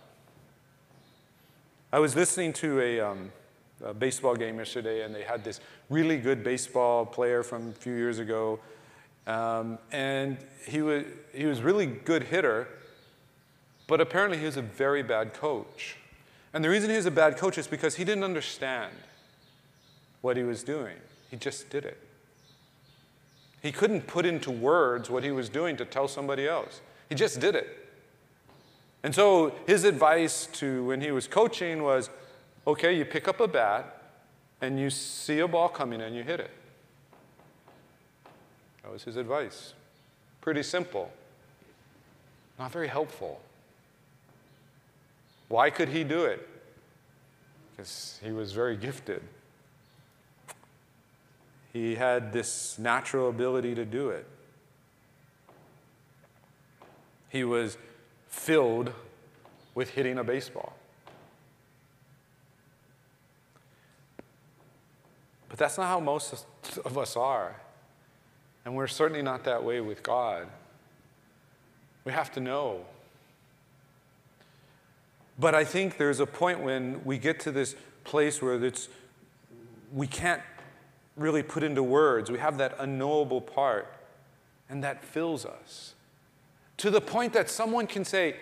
I 1.93 1.99
was 1.99 2.15
listening 2.15 2.53
to 2.53 2.79
a, 2.79 2.99
um, 3.01 3.31
a, 3.83 3.93
baseball 3.93 4.35
game 4.35 4.59
yesterday, 4.59 5.03
and 5.03 5.13
they 5.13 5.23
had 5.23 5.43
this 5.43 5.59
really 5.89 6.17
good 6.17 6.41
baseball 6.41 7.05
player 7.05 7.43
from 7.43 7.69
a 7.69 7.73
few 7.73 7.93
years 7.93 8.19
ago. 8.19 8.59
Um, 9.27 9.77
and 9.91 10.37
he 10.65 10.81
was, 10.81 11.03
he 11.33 11.45
was 11.45 11.61
really 11.61 11.85
good 11.85 12.23
hitter, 12.23 12.67
but 13.87 13.99
apparently 13.99 14.37
he 14.37 14.45
was 14.45 14.55
a 14.57 14.61
very 14.61 15.03
bad 15.03 15.33
coach. 15.33 15.97
And 16.53 16.63
the 16.63 16.69
reason 16.69 16.89
he 16.89 16.97
was 16.97 17.05
a 17.05 17.11
bad 17.11 17.37
coach 17.37 17.57
is 17.57 17.67
because 17.67 17.95
he 17.95 18.03
didn't 18.03 18.23
understand 18.23 18.93
what 20.21 20.37
he 20.37 20.43
was 20.43 20.63
doing. 20.63 20.97
He 21.29 21.37
just 21.37 21.69
did 21.69 21.85
it. 21.85 21.97
He 23.61 23.71
couldn't 23.71 24.07
put 24.07 24.25
into 24.25 24.51
words 24.51 25.09
what 25.09 25.23
he 25.23 25.31
was 25.31 25.47
doing 25.47 25.77
to 25.77 25.85
tell 25.85 26.07
somebody 26.07 26.47
else. 26.47 26.81
He 27.09 27.15
just 27.15 27.39
did 27.39 27.55
it. 27.55 27.81
And 29.03 29.15
so 29.15 29.53
his 29.65 29.83
advice 29.83 30.47
to 30.53 30.85
when 30.85 31.01
he 31.01 31.11
was 31.11 31.27
coaching 31.27 31.83
was 31.83 32.09
okay, 32.67 32.95
you 32.95 33.05
pick 33.05 33.27
up 33.27 33.39
a 33.39 33.47
bat 33.47 34.01
and 34.61 34.79
you 34.79 34.89
see 34.89 35.39
a 35.39 35.47
ball 35.47 35.69
coming 35.69 36.01
and 36.01 36.15
you 36.15 36.23
hit 36.23 36.39
it. 36.39 36.51
That 38.83 38.91
was 38.91 39.03
his 39.03 39.15
advice. 39.15 39.73
Pretty 40.41 40.63
simple, 40.63 41.11
not 42.57 42.71
very 42.71 42.87
helpful. 42.87 43.41
Why 45.51 45.69
could 45.69 45.89
he 45.89 46.05
do 46.05 46.23
it? 46.23 46.47
Because 47.71 48.17
he 48.23 48.31
was 48.31 48.53
very 48.53 48.77
gifted. 48.77 49.21
He 51.73 51.95
had 51.95 52.31
this 52.31 52.79
natural 52.79 53.27
ability 53.27 53.75
to 53.75 53.83
do 53.83 54.11
it. 54.11 54.25
He 57.27 57.43
was 57.43 57.77
filled 58.29 58.93
with 59.75 59.89
hitting 59.89 60.17
a 60.19 60.23
baseball. 60.23 60.73
But 65.49 65.59
that's 65.59 65.77
not 65.77 65.87
how 65.87 65.99
most 65.99 66.45
of 66.85 66.97
us 66.97 67.17
are. 67.17 67.57
And 68.63 68.73
we're 68.73 68.87
certainly 68.87 69.21
not 69.21 69.43
that 69.43 69.65
way 69.65 69.81
with 69.81 70.01
God. 70.01 70.47
We 72.05 72.13
have 72.13 72.31
to 72.31 72.39
know. 72.39 72.85
But 75.41 75.55
I 75.55 75.65
think 75.65 75.97
there's 75.97 76.19
a 76.19 76.27
point 76.27 76.59
when 76.59 77.03
we 77.03 77.17
get 77.17 77.39
to 77.41 77.51
this 77.51 77.75
place 78.03 78.43
where 78.43 78.63
it's, 78.63 78.89
we 79.91 80.05
can't 80.05 80.43
really 81.17 81.41
put 81.41 81.63
into 81.63 81.81
words. 81.81 82.29
We 82.29 82.37
have 82.37 82.59
that 82.59 82.75
unknowable 82.77 83.41
part, 83.41 83.91
and 84.69 84.83
that 84.83 85.03
fills 85.03 85.43
us 85.43 85.95
to 86.77 86.91
the 86.91 87.01
point 87.01 87.33
that 87.33 87.49
someone 87.49 87.87
can 87.87 88.05
say, 88.05 88.35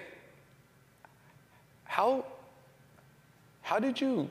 How, 1.86 2.26
how 3.62 3.80
did 3.80 4.02
you 4.02 4.30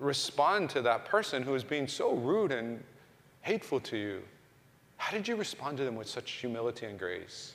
respond 0.00 0.70
to 0.70 0.82
that 0.82 1.04
person 1.04 1.44
who 1.44 1.54
is 1.54 1.62
being 1.62 1.86
so 1.86 2.14
rude 2.14 2.50
and 2.50 2.82
hateful 3.42 3.78
to 3.78 3.96
you? 3.96 4.22
How 4.96 5.16
did 5.16 5.28
you 5.28 5.36
respond 5.36 5.76
to 5.76 5.84
them 5.84 5.94
with 5.94 6.08
such 6.08 6.32
humility 6.32 6.86
and 6.86 6.98
grace? 6.98 7.54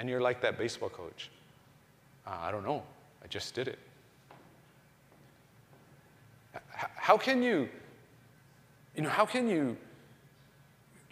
And 0.00 0.08
you're 0.08 0.20
like 0.20 0.40
that 0.40 0.58
baseball 0.58 0.88
coach. 0.88 1.30
Uh, 2.26 2.38
I 2.40 2.50
don't 2.50 2.64
know. 2.64 2.82
I 3.22 3.26
just 3.28 3.54
did 3.54 3.68
it. 3.68 3.78
How 6.70 7.16
can 7.16 7.42
you, 7.42 7.68
you 8.96 9.02
know, 9.02 9.10
how 9.10 9.26
can 9.26 9.48
you 9.48 9.76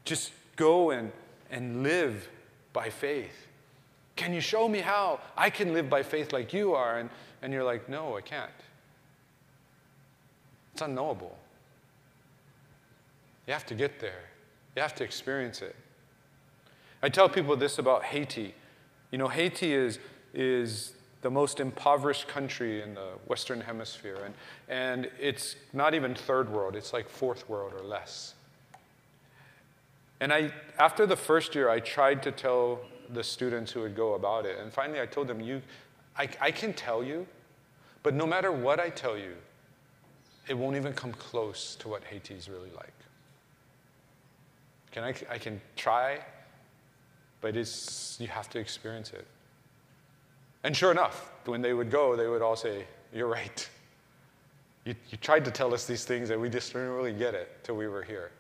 just 0.05 0.33
go 0.57 0.91
and, 0.91 1.13
and 1.51 1.83
live 1.83 2.29
by 2.73 2.91
faith. 2.91 3.47
Can 4.17 4.33
you 4.33 4.41
show 4.41 4.69
me 4.69 4.81
how 4.81 5.21
I 5.37 5.51
can 5.51 5.73
live 5.73 5.89
by 5.89 6.03
faith 6.03 6.33
like 6.33 6.53
you 6.53 6.75
are? 6.75 6.99
And, 6.99 7.11
and 7.41 7.53
you're 7.53 7.65
like, 7.65 7.89
no, 7.89 8.17
I 8.17 8.21
can't. 8.21 8.51
It's 10.73 10.83
unknowable. 10.83 11.37
You 13.47 13.53
have 13.53 13.67
to 13.67 13.75
get 13.75 14.01
there, 14.01 14.23
you 14.77 14.83
have 14.83 14.95
to 14.97 15.05
experience 15.05 15.63
it. 15.63 15.75
I 17.03 17.09
tell 17.09 17.29
people 17.29 17.57
this 17.57 17.79
about 17.79 18.05
Haiti. 18.05 18.55
You 19.11 19.19
know, 19.19 19.29
Haiti 19.29 19.75
is, 19.75 19.99
is 20.33 20.93
the 21.23 21.31
most 21.31 21.61
impoverished 21.61 22.29
country 22.29 22.83
in 22.83 22.95
the 22.95 23.09
Western 23.27 23.61
Hemisphere, 23.61 24.19
and, 24.25 24.35
and 24.69 25.11
it's 25.21 25.57
not 25.73 25.95
even 25.95 26.15
third 26.15 26.51
world, 26.51 26.77
it's 26.77 26.93
like 26.93 27.09
fourth 27.09 27.49
world 27.49 27.73
or 27.73 27.83
less. 27.83 28.35
And 30.21 30.33
I, 30.33 30.53
after 30.79 31.07
the 31.07 31.17
first 31.17 31.55
year, 31.55 31.69
I 31.69 31.81
tried 31.81 32.23
to 32.25 32.33
tell 32.33 32.81
the 33.13 33.25
students 33.25 33.73
who 33.73 33.81
would 33.81 33.97
go 33.97 34.15
about 34.15 34.47
it. 34.47 34.59
And 34.59 34.73
finally, 34.73 35.01
I 35.01 35.07
told 35.07 35.27
them, 35.27 35.41
you, 35.41 35.63
I, 36.17 36.29
I 36.41 36.51
can 36.51 36.73
tell 36.75 37.03
you, 37.03 37.27
but 38.03 38.15
no 38.15 38.27
matter 38.27 38.53
what 38.53 38.79
I 38.79 38.89
tell 38.91 39.17
you, 39.17 39.35
it 40.49 40.55
won't 40.55 40.77
even 40.77 40.93
come 40.93 41.13
close 41.13 41.77
to 41.77 41.89
what 41.89 42.05
Haiti 42.05 42.35
is 42.35 42.49
really 42.49 42.71
like. 42.77 42.93
Can 44.91 45.05
I, 45.05 45.15
I 45.31 45.39
can 45.39 45.61
try, 45.77 46.21
but 47.41 47.57
it's, 47.57 48.17
you 48.21 48.29
have 48.29 48.51
to 48.51 48.59
experience 48.59 49.13
it. 49.13 49.27
And 50.65 50.77
sure 50.77 50.91
enough, 50.91 51.31
when 51.45 51.63
they 51.63 51.73
would 51.73 51.91
go, 51.91 52.17
they 52.17 52.29
would 52.29 52.43
all 52.43 52.57
say, 52.57 52.85
You're 53.13 53.29
right. 53.29 53.69
You, 54.85 54.95
you 55.11 55.19
tried 55.19 55.45
to 55.45 55.51
tell 55.51 55.73
us 55.75 55.87
these 55.87 56.05
things, 56.05 56.31
and 56.31 56.41
we 56.41 56.49
just 56.49 56.73
didn't 56.73 56.91
really 56.91 57.13
get 57.13 57.35
it 57.35 57.63
till 57.63 57.77
we 57.77 57.87
were 57.87 58.03
here. 58.03 58.33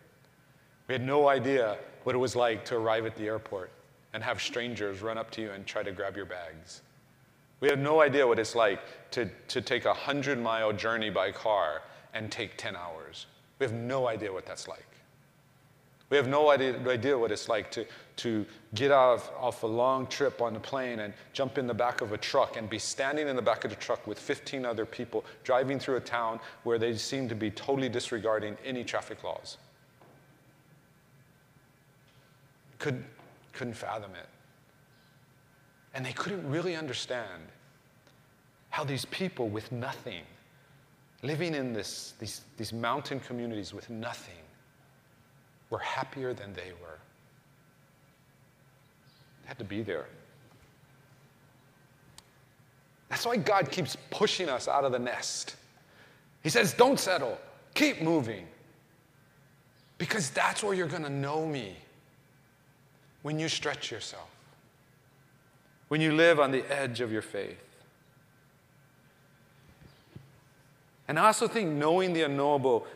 We 0.89 0.95
had 0.95 1.03
no 1.03 1.29
idea 1.29 1.79
what 2.03 2.15
it 2.15 2.19
was 2.19 2.35
like 2.35 2.65
to 2.67 2.77
arrive 2.77 3.07
at 3.07 3.15
the 3.15 3.27
airport 3.27 3.71
and 4.13 4.23
have 4.23 4.43
strangers 4.43 5.03
run 5.03 5.19
up 5.19 5.31
to 5.33 5.41
you 5.41 5.51
and 5.53 5.65
try 5.67 5.83
to 5.83 5.93
grab 5.93 6.17
your 6.17 6.27
bags. 6.27 6.83
We 7.61 7.69
had 7.69 7.79
no 7.79 8.03
idea 8.03 8.27
what 8.27 8.41
it's 8.41 8.57
like 8.57 8.81
to, 9.13 9.31
to 9.49 9.61
take 9.61 9.85
a 9.85 9.91
100 9.91 10.41
mile 10.41 10.73
journey 10.73 11.11
by 11.11 11.31
car 11.31 11.83
and 12.13 12.31
take 12.31 12.57
10 12.57 12.75
hours. 12.75 13.27
We 13.59 13.65
have 13.65 13.73
no 13.73 14.09
idea 14.09 14.33
what 14.33 14.45
that's 14.45 14.67
like. 14.67 14.85
We 16.11 16.17
have 16.17 16.29
no 16.29 16.51
idea, 16.51 16.77
idea 16.91 17.17
what 17.17 17.31
it's 17.31 17.49
like 17.49 17.71
to, 17.71 17.87
to 18.17 18.45
get 18.75 18.91
off, 18.91 19.31
off 19.39 19.63
a 19.63 19.67
long 19.67 20.07
trip 20.07 20.41
on 20.43 20.55
a 20.57 20.61
plane 20.61 21.01
and 21.01 21.15
jump 21.33 21.59
in 21.59 21.67
the 21.67 21.75
back 21.75 22.01
of 22.01 22.13
a 22.13 22.19
truck 22.19 22.57
and 22.57 22.69
be 22.69 22.79
standing 22.79 23.29
in 23.29 23.37
the 23.37 23.43
back 23.43 23.65
of 23.65 23.71
the 23.71 23.77
truck 23.77 24.07
with 24.07 24.19
15 24.19 24.65
other 24.65 24.85
people 24.85 25.25
driving 25.45 25.79
through 25.79 25.97
a 25.97 26.01
town 26.01 26.39
where 26.65 26.79
they 26.79 26.95
seem 26.95 27.29
to 27.29 27.35
be 27.35 27.51
totally 27.51 27.89
disregarding 27.89 28.57
any 28.65 28.85
traffic 28.85 29.25
laws. 29.25 29.57
could, 32.83 33.05
couldn't 33.53 33.75
fathom 33.75 34.11
it. 34.17 34.27
And 35.95 36.05
they 36.05 36.13
couldn't 36.13 36.47
really 36.51 36.75
understand 36.75 37.43
how 38.71 38.83
these 38.83 39.05
people 39.05 39.49
with 39.49 39.71
nothing, 39.71 40.25
living 41.23 41.55
in 41.55 41.73
this, 41.73 42.15
these, 42.19 42.41
these 42.57 42.73
mountain 42.73 43.21
communities 43.21 43.73
with 43.73 43.89
nothing, 43.89 44.43
were 45.71 45.79
happier 45.79 46.35
than 46.35 46.53
they 46.55 46.73
were. 46.83 46.99
Had 49.45 49.59
to 49.59 49.65
be 49.65 49.83
there. 49.83 50.07
That's 53.09 53.27
why 53.27 53.37
God 53.37 53.71
keeps 53.71 53.97
pushing 54.11 54.49
us 54.49 54.69
out 54.69 54.85
of 54.85 54.93
the 54.93 54.99
nest. 54.99 55.57
He 56.43 56.49
says, 56.49 56.73
Don't 56.73 56.99
settle, 56.99 57.39
keep 57.75 58.01
moving. 58.01 58.47
Because 59.99 60.31
that's 60.31 60.65
where 60.65 60.75
you're 60.75 60.89
going 60.89 61.05
to 61.05 61.11
know 61.11 61.47
me 61.47 61.77
when 63.23 63.39
you 63.39 63.49
stretch 63.49 63.91
yourself, 63.91 64.29
when 65.89 66.01
you 66.01 66.13
live 66.13 66.41
on 66.41 66.51
the 66.51 66.65
edge 66.73 67.01
of 67.01 67.13
your 67.13 67.23
faith. 67.23 67.63
And 71.07 71.19
I 71.19 71.27
also 71.27 71.47
think 71.47 71.71
knowing 71.71 72.15
the 72.15 72.23
unknowable, 72.23 72.87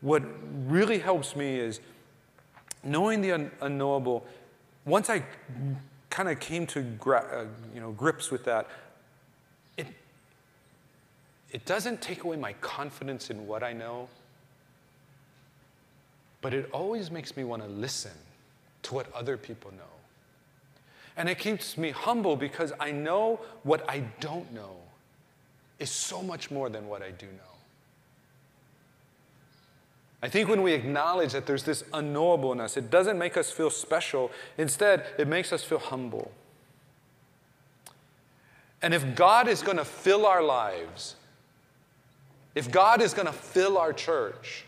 what 0.00 0.22
really 0.66 0.98
helps 0.98 1.34
me 1.34 1.58
is 1.58 1.80
knowing 2.82 3.20
the 3.20 3.32
un- 3.32 3.50
unknowable. 3.60 4.24
Once 4.84 5.10
I 5.10 5.24
kind 6.14 6.28
of 6.28 6.38
came 6.38 6.64
to 6.64 6.78
uh, 6.78 7.44
you 7.74 7.80
know, 7.80 7.90
grips 7.90 8.30
with 8.30 8.44
that, 8.44 8.68
it, 9.76 9.88
it 11.50 11.64
doesn't 11.64 12.00
take 12.00 12.22
away 12.22 12.36
my 12.36 12.52
confidence 12.60 13.30
in 13.30 13.48
what 13.48 13.64
I 13.64 13.72
know, 13.72 14.08
but 16.40 16.54
it 16.54 16.70
always 16.70 17.10
makes 17.10 17.36
me 17.36 17.42
want 17.42 17.62
to 17.62 17.68
listen 17.68 18.12
to 18.84 18.94
what 18.94 19.12
other 19.12 19.36
people 19.36 19.72
know. 19.72 19.82
And 21.16 21.28
it 21.28 21.38
keeps 21.38 21.76
me 21.76 21.90
humble 21.90 22.36
because 22.36 22.72
I 22.78 22.92
know 22.92 23.40
what 23.64 23.84
I 23.90 24.04
don't 24.20 24.52
know 24.52 24.76
is 25.80 25.90
so 25.90 26.22
much 26.22 26.48
more 26.48 26.68
than 26.68 26.86
what 26.86 27.02
I 27.02 27.10
do 27.10 27.26
know. 27.26 27.53
I 30.24 30.28
think 30.30 30.48
when 30.48 30.62
we 30.62 30.72
acknowledge 30.72 31.32
that 31.34 31.44
there's 31.44 31.64
this 31.64 31.82
unknowableness, 31.92 32.78
it 32.78 32.88
doesn't 32.90 33.18
make 33.18 33.36
us 33.36 33.50
feel 33.50 33.68
special. 33.68 34.30
Instead, 34.56 35.04
it 35.18 35.28
makes 35.28 35.52
us 35.52 35.62
feel 35.62 35.78
humble. 35.78 36.32
And 38.80 38.94
if 38.94 39.14
God 39.14 39.48
is 39.48 39.60
going 39.60 39.76
to 39.76 39.84
fill 39.84 40.24
our 40.24 40.42
lives, 40.42 41.16
if 42.54 42.70
God 42.70 43.02
is 43.02 43.12
going 43.12 43.26
to 43.26 43.34
fill 43.34 43.76
our 43.76 43.92
church, 43.92 44.64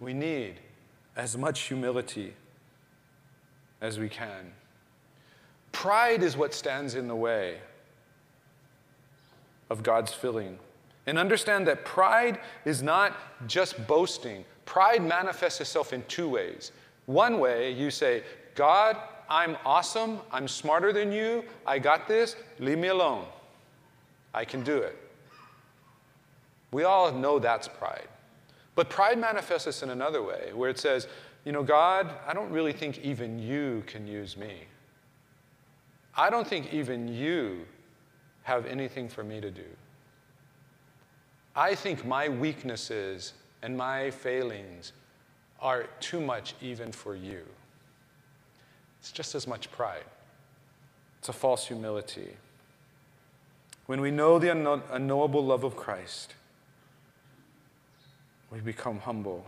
we 0.00 0.12
need 0.12 0.54
as 1.14 1.38
much 1.38 1.60
humility 1.60 2.34
as 3.80 4.00
we 4.00 4.08
can. 4.08 4.50
Pride 5.70 6.24
is 6.24 6.36
what 6.36 6.52
stands 6.54 6.96
in 6.96 7.06
the 7.06 7.14
way 7.14 7.58
of 9.70 9.84
God's 9.84 10.12
filling. 10.12 10.58
And 11.08 11.18
understand 11.18 11.66
that 11.68 11.86
pride 11.86 12.38
is 12.66 12.82
not 12.82 13.16
just 13.48 13.86
boasting. 13.86 14.44
Pride 14.66 15.02
manifests 15.02 15.58
itself 15.58 15.94
in 15.94 16.02
two 16.06 16.28
ways. 16.28 16.70
One 17.06 17.40
way, 17.40 17.72
you 17.72 17.90
say, 17.90 18.22
God, 18.54 18.94
I'm 19.26 19.56
awesome. 19.64 20.18
I'm 20.30 20.46
smarter 20.46 20.92
than 20.92 21.10
you. 21.10 21.44
I 21.66 21.78
got 21.78 22.08
this. 22.08 22.36
Leave 22.58 22.76
me 22.76 22.88
alone. 22.88 23.24
I 24.34 24.44
can 24.44 24.62
do 24.62 24.76
it. 24.76 24.98
We 26.72 26.84
all 26.84 27.10
know 27.10 27.38
that's 27.38 27.68
pride. 27.68 28.08
But 28.74 28.90
pride 28.90 29.18
manifests 29.18 29.66
us 29.66 29.82
in 29.82 29.88
another 29.88 30.22
way, 30.22 30.50
where 30.52 30.68
it 30.68 30.78
says, 30.78 31.08
you 31.46 31.52
know, 31.52 31.62
God, 31.62 32.12
I 32.26 32.34
don't 32.34 32.50
really 32.50 32.74
think 32.74 32.98
even 32.98 33.38
you 33.38 33.82
can 33.86 34.06
use 34.06 34.36
me. 34.36 34.64
I 36.14 36.28
don't 36.28 36.46
think 36.46 36.74
even 36.74 37.08
you 37.08 37.64
have 38.42 38.66
anything 38.66 39.08
for 39.08 39.24
me 39.24 39.40
to 39.40 39.50
do. 39.50 39.64
I 41.58 41.74
think 41.74 42.06
my 42.06 42.28
weaknesses 42.28 43.32
and 43.62 43.76
my 43.76 44.12
failings 44.12 44.92
are 45.58 45.88
too 45.98 46.20
much 46.20 46.54
even 46.60 46.92
for 46.92 47.16
you. 47.16 47.42
It's 49.00 49.10
just 49.10 49.34
as 49.34 49.48
much 49.48 49.68
pride. 49.72 50.04
It's 51.18 51.28
a 51.28 51.32
false 51.32 51.66
humility. 51.66 52.36
When 53.86 54.00
we 54.00 54.12
know 54.12 54.38
the 54.38 54.52
unknowable 54.52 55.44
love 55.44 55.64
of 55.64 55.74
Christ, 55.74 56.36
we 58.52 58.60
become 58.60 59.00
humble. 59.00 59.44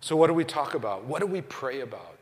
So, 0.00 0.16
what 0.16 0.26
do 0.26 0.34
we 0.34 0.44
talk 0.44 0.74
about? 0.74 1.04
What 1.04 1.20
do 1.20 1.26
we 1.26 1.40
pray 1.40 1.82
about? 1.82 2.18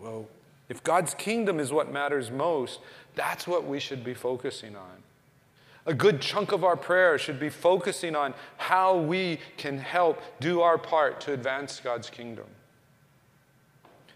Well, 0.00 0.26
if 0.70 0.82
God's 0.82 1.12
kingdom 1.12 1.60
is 1.60 1.70
what 1.70 1.92
matters 1.92 2.30
most, 2.30 2.80
that's 3.14 3.46
what 3.46 3.66
we 3.66 3.78
should 3.80 4.02
be 4.02 4.14
focusing 4.14 4.74
on. 4.76 5.02
A 5.90 5.94
good 5.94 6.20
chunk 6.20 6.52
of 6.52 6.62
our 6.62 6.76
prayer 6.76 7.18
should 7.18 7.40
be 7.40 7.48
focusing 7.48 8.14
on 8.14 8.32
how 8.58 8.96
we 8.96 9.40
can 9.56 9.76
help 9.76 10.22
do 10.38 10.60
our 10.60 10.78
part 10.78 11.20
to 11.22 11.32
advance 11.32 11.80
God's 11.80 12.08
kingdom. 12.08 12.44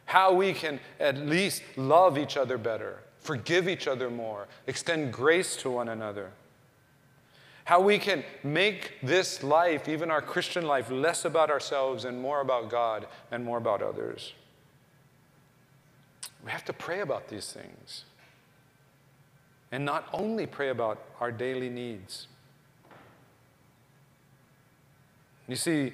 How 0.05 0.33
we 0.33 0.53
can 0.53 0.79
at 1.01 1.16
least 1.16 1.64
love 1.75 2.16
each 2.16 2.37
other 2.37 2.59
better, 2.59 3.01
forgive 3.18 3.68
each 3.68 3.89
other 3.89 4.09
more, 4.09 4.47
extend 4.68 5.12
grace 5.12 5.57
to 5.57 5.70
one 5.70 5.89
another. 5.89 6.31
How 7.64 7.81
we 7.81 7.99
can 7.99 8.22
make 8.45 8.93
this 9.03 9.43
life, 9.43 9.89
even 9.89 10.12
our 10.12 10.22
Christian 10.22 10.68
life, 10.68 10.93
less 10.93 11.25
about 11.25 11.51
ourselves 11.51 12.05
and 12.05 12.22
more 12.22 12.41
about 12.41 12.70
God 12.70 13.09
and 13.33 13.45
more 13.45 13.59
about 13.59 13.83
others. 13.83 14.33
We 16.45 16.53
have 16.53 16.64
to 16.66 16.72
pray 16.72 17.01
about 17.01 17.27
these 17.27 17.51
things. 17.51 18.05
And 19.75 19.85
not 19.85 20.09
only 20.12 20.47
pray 20.47 20.68
about 20.68 21.03
our 21.18 21.33
daily 21.33 21.68
needs. 21.68 22.29
You 25.49 25.57
see, 25.57 25.93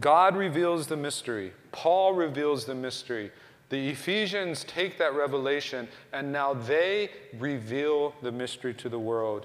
God 0.00 0.34
reveals 0.34 0.86
the 0.86 0.96
mystery, 0.96 1.52
Paul 1.70 2.14
reveals 2.14 2.64
the 2.64 2.74
mystery. 2.74 3.30
The 3.68 3.90
Ephesians 3.90 4.64
take 4.64 4.96
that 4.96 5.14
revelation 5.14 5.88
and 6.14 6.32
now 6.32 6.54
they 6.54 7.10
reveal 7.38 8.14
the 8.22 8.32
mystery 8.32 8.72
to 8.72 8.88
the 8.88 8.98
world. 8.98 9.44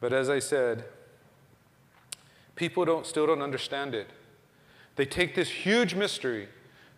But 0.00 0.12
as 0.12 0.30
I 0.30 0.38
said, 0.38 0.84
people 2.54 2.84
don't, 2.84 3.06
still 3.06 3.26
don't 3.26 3.42
understand 3.42 3.96
it. 3.96 4.06
They 4.94 5.04
take 5.04 5.34
this 5.34 5.48
huge 5.48 5.96
mystery, 5.96 6.48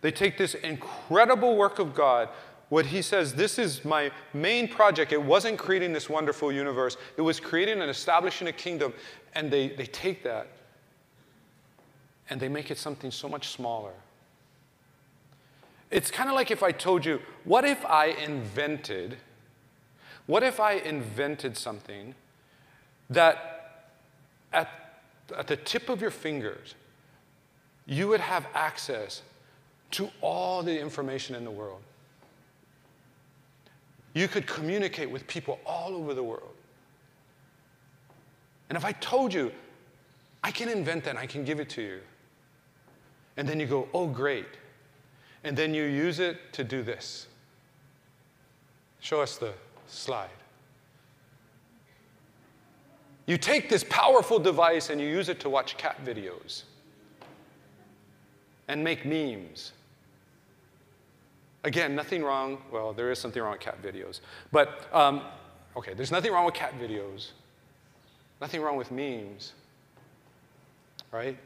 they 0.01 0.11
take 0.11 0.37
this 0.37 0.53
incredible 0.53 1.55
work 1.55 1.79
of 1.79 1.95
God. 1.95 2.29
What 2.73 2.87
he 2.87 3.03
says, 3.03 3.35
this 3.35 3.59
is 3.59 3.85
my 3.85 4.09
main 4.33 4.67
project. 4.67 5.11
It 5.11 5.21
wasn't 5.21 5.59
creating 5.59 5.93
this 5.93 6.09
wonderful 6.09 6.51
universe, 6.51 6.97
it 7.17 7.21
was 7.21 7.39
creating 7.39 7.79
and 7.81 7.87
establishing 7.87 8.47
a 8.47 8.51
kingdom. 8.51 8.95
And 9.35 9.51
they, 9.51 9.67
they 9.67 9.85
take 9.85 10.23
that 10.23 10.47
and 12.31 12.41
they 12.41 12.49
make 12.49 12.71
it 12.71 12.79
something 12.79 13.11
so 13.11 13.29
much 13.29 13.49
smaller. 13.49 13.93
It's 15.91 16.09
kind 16.09 16.29
of 16.29 16.33
like 16.33 16.49
if 16.49 16.63
I 16.63 16.71
told 16.71 17.05
you, 17.05 17.21
what 17.43 17.63
if 17.63 17.85
I 17.85 18.07
invented, 18.07 19.17
what 20.25 20.41
if 20.41 20.59
I 20.59 20.71
invented 20.73 21.55
something 21.55 22.15
that 23.07 23.91
at, 24.51 24.99
at 25.37 25.45
the 25.45 25.57
tip 25.57 25.89
of 25.89 26.01
your 26.01 26.09
fingers, 26.09 26.73
you 27.85 28.07
would 28.07 28.21
have 28.21 28.47
access 28.55 29.21
to 29.91 30.09
all 30.21 30.63
the 30.63 30.79
information 30.79 31.35
in 31.35 31.43
the 31.43 31.51
world. 31.51 31.83
You 34.13 34.27
could 34.27 34.45
communicate 34.45 35.09
with 35.09 35.25
people 35.27 35.59
all 35.65 35.95
over 35.95 36.13
the 36.13 36.23
world. 36.23 36.53
And 38.69 38.77
if 38.77 38.85
I 38.85 38.91
told 38.93 39.33
you, 39.33 39.51
I 40.43 40.51
can 40.51 40.69
invent 40.69 41.03
that 41.05 41.17
I 41.17 41.25
can 41.25 41.43
give 41.43 41.59
it 41.59 41.69
to 41.71 41.81
you, 41.81 41.99
and 43.37 43.47
then 43.47 43.59
you 43.59 43.65
go, 43.65 43.87
oh, 43.93 44.07
great. 44.07 44.45
And 45.43 45.57
then 45.57 45.73
you 45.73 45.83
use 45.83 46.19
it 46.19 46.53
to 46.53 46.63
do 46.63 46.83
this. 46.83 47.27
Show 48.99 49.21
us 49.21 49.37
the 49.37 49.53
slide. 49.87 50.29
You 53.25 53.37
take 53.37 53.69
this 53.69 53.85
powerful 53.89 54.39
device 54.39 54.89
and 54.89 54.99
you 54.99 55.07
use 55.07 55.29
it 55.29 55.39
to 55.41 55.49
watch 55.49 55.77
cat 55.77 56.03
videos 56.05 56.63
and 58.67 58.83
make 58.83 59.05
memes. 59.05 59.71
Again, 61.63 61.95
nothing 61.95 62.23
wrong. 62.23 62.61
Well, 62.71 62.93
there 62.93 63.11
is 63.11 63.19
something 63.19 63.41
wrong 63.41 63.53
with 63.53 63.61
cat 63.61 63.81
videos. 63.81 64.19
But, 64.51 64.87
um, 64.93 65.21
okay, 65.77 65.93
there's 65.93 66.11
nothing 66.11 66.31
wrong 66.31 66.45
with 66.45 66.53
cat 66.53 66.73
videos, 66.79 67.31
nothing 68.41 68.61
wrong 68.61 68.75
with 68.75 68.91
memes, 68.91 69.53
right? 71.11 71.37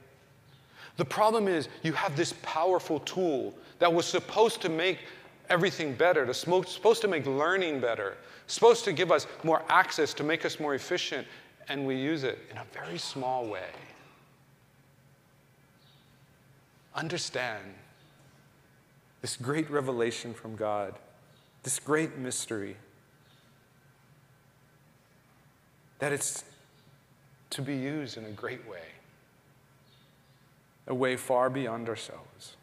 The 0.97 1.05
problem 1.05 1.47
is 1.47 1.69
you 1.83 1.93
have 1.93 2.15
this 2.15 2.33
powerful 2.41 2.99
tool 3.01 3.53
that 3.77 3.93
was 3.93 4.07
supposed 4.07 4.61
to 4.63 4.69
make 4.69 4.99
everything 5.49 5.93
better, 5.93 6.25
to, 6.25 6.33
supposed 6.33 7.01
to 7.01 7.07
make 7.07 7.25
learning 7.27 7.79
better, 7.79 8.17
supposed 8.47 8.83
to 8.85 8.93
give 8.93 9.11
us 9.11 9.27
more 9.43 9.61
access, 9.69 10.13
to 10.15 10.23
make 10.23 10.45
us 10.45 10.59
more 10.59 10.73
efficient, 10.73 11.27
and 11.69 11.85
we 11.85 11.95
use 11.95 12.23
it 12.23 12.39
in 12.49 12.57
a 12.57 12.65
very 12.73 12.97
small 12.97 13.45
way. 13.45 13.69
Understand 16.95 17.63
this 19.21 19.37
great 19.37 19.69
revelation 19.69 20.33
from 20.33 20.55
God, 20.55 20.95
this 21.63 21.79
great 21.79 22.17
mystery, 22.17 22.75
that 25.99 26.11
it's 26.11 26.43
to 27.49 27.61
be 27.61 27.75
used 27.75 28.17
in 28.17 28.25
a 28.25 28.31
great 28.31 28.67
way, 28.69 28.81
a 30.87 30.93
way 30.93 31.15
far 31.15 31.49
beyond 31.49 31.89
ourselves. 31.89 32.56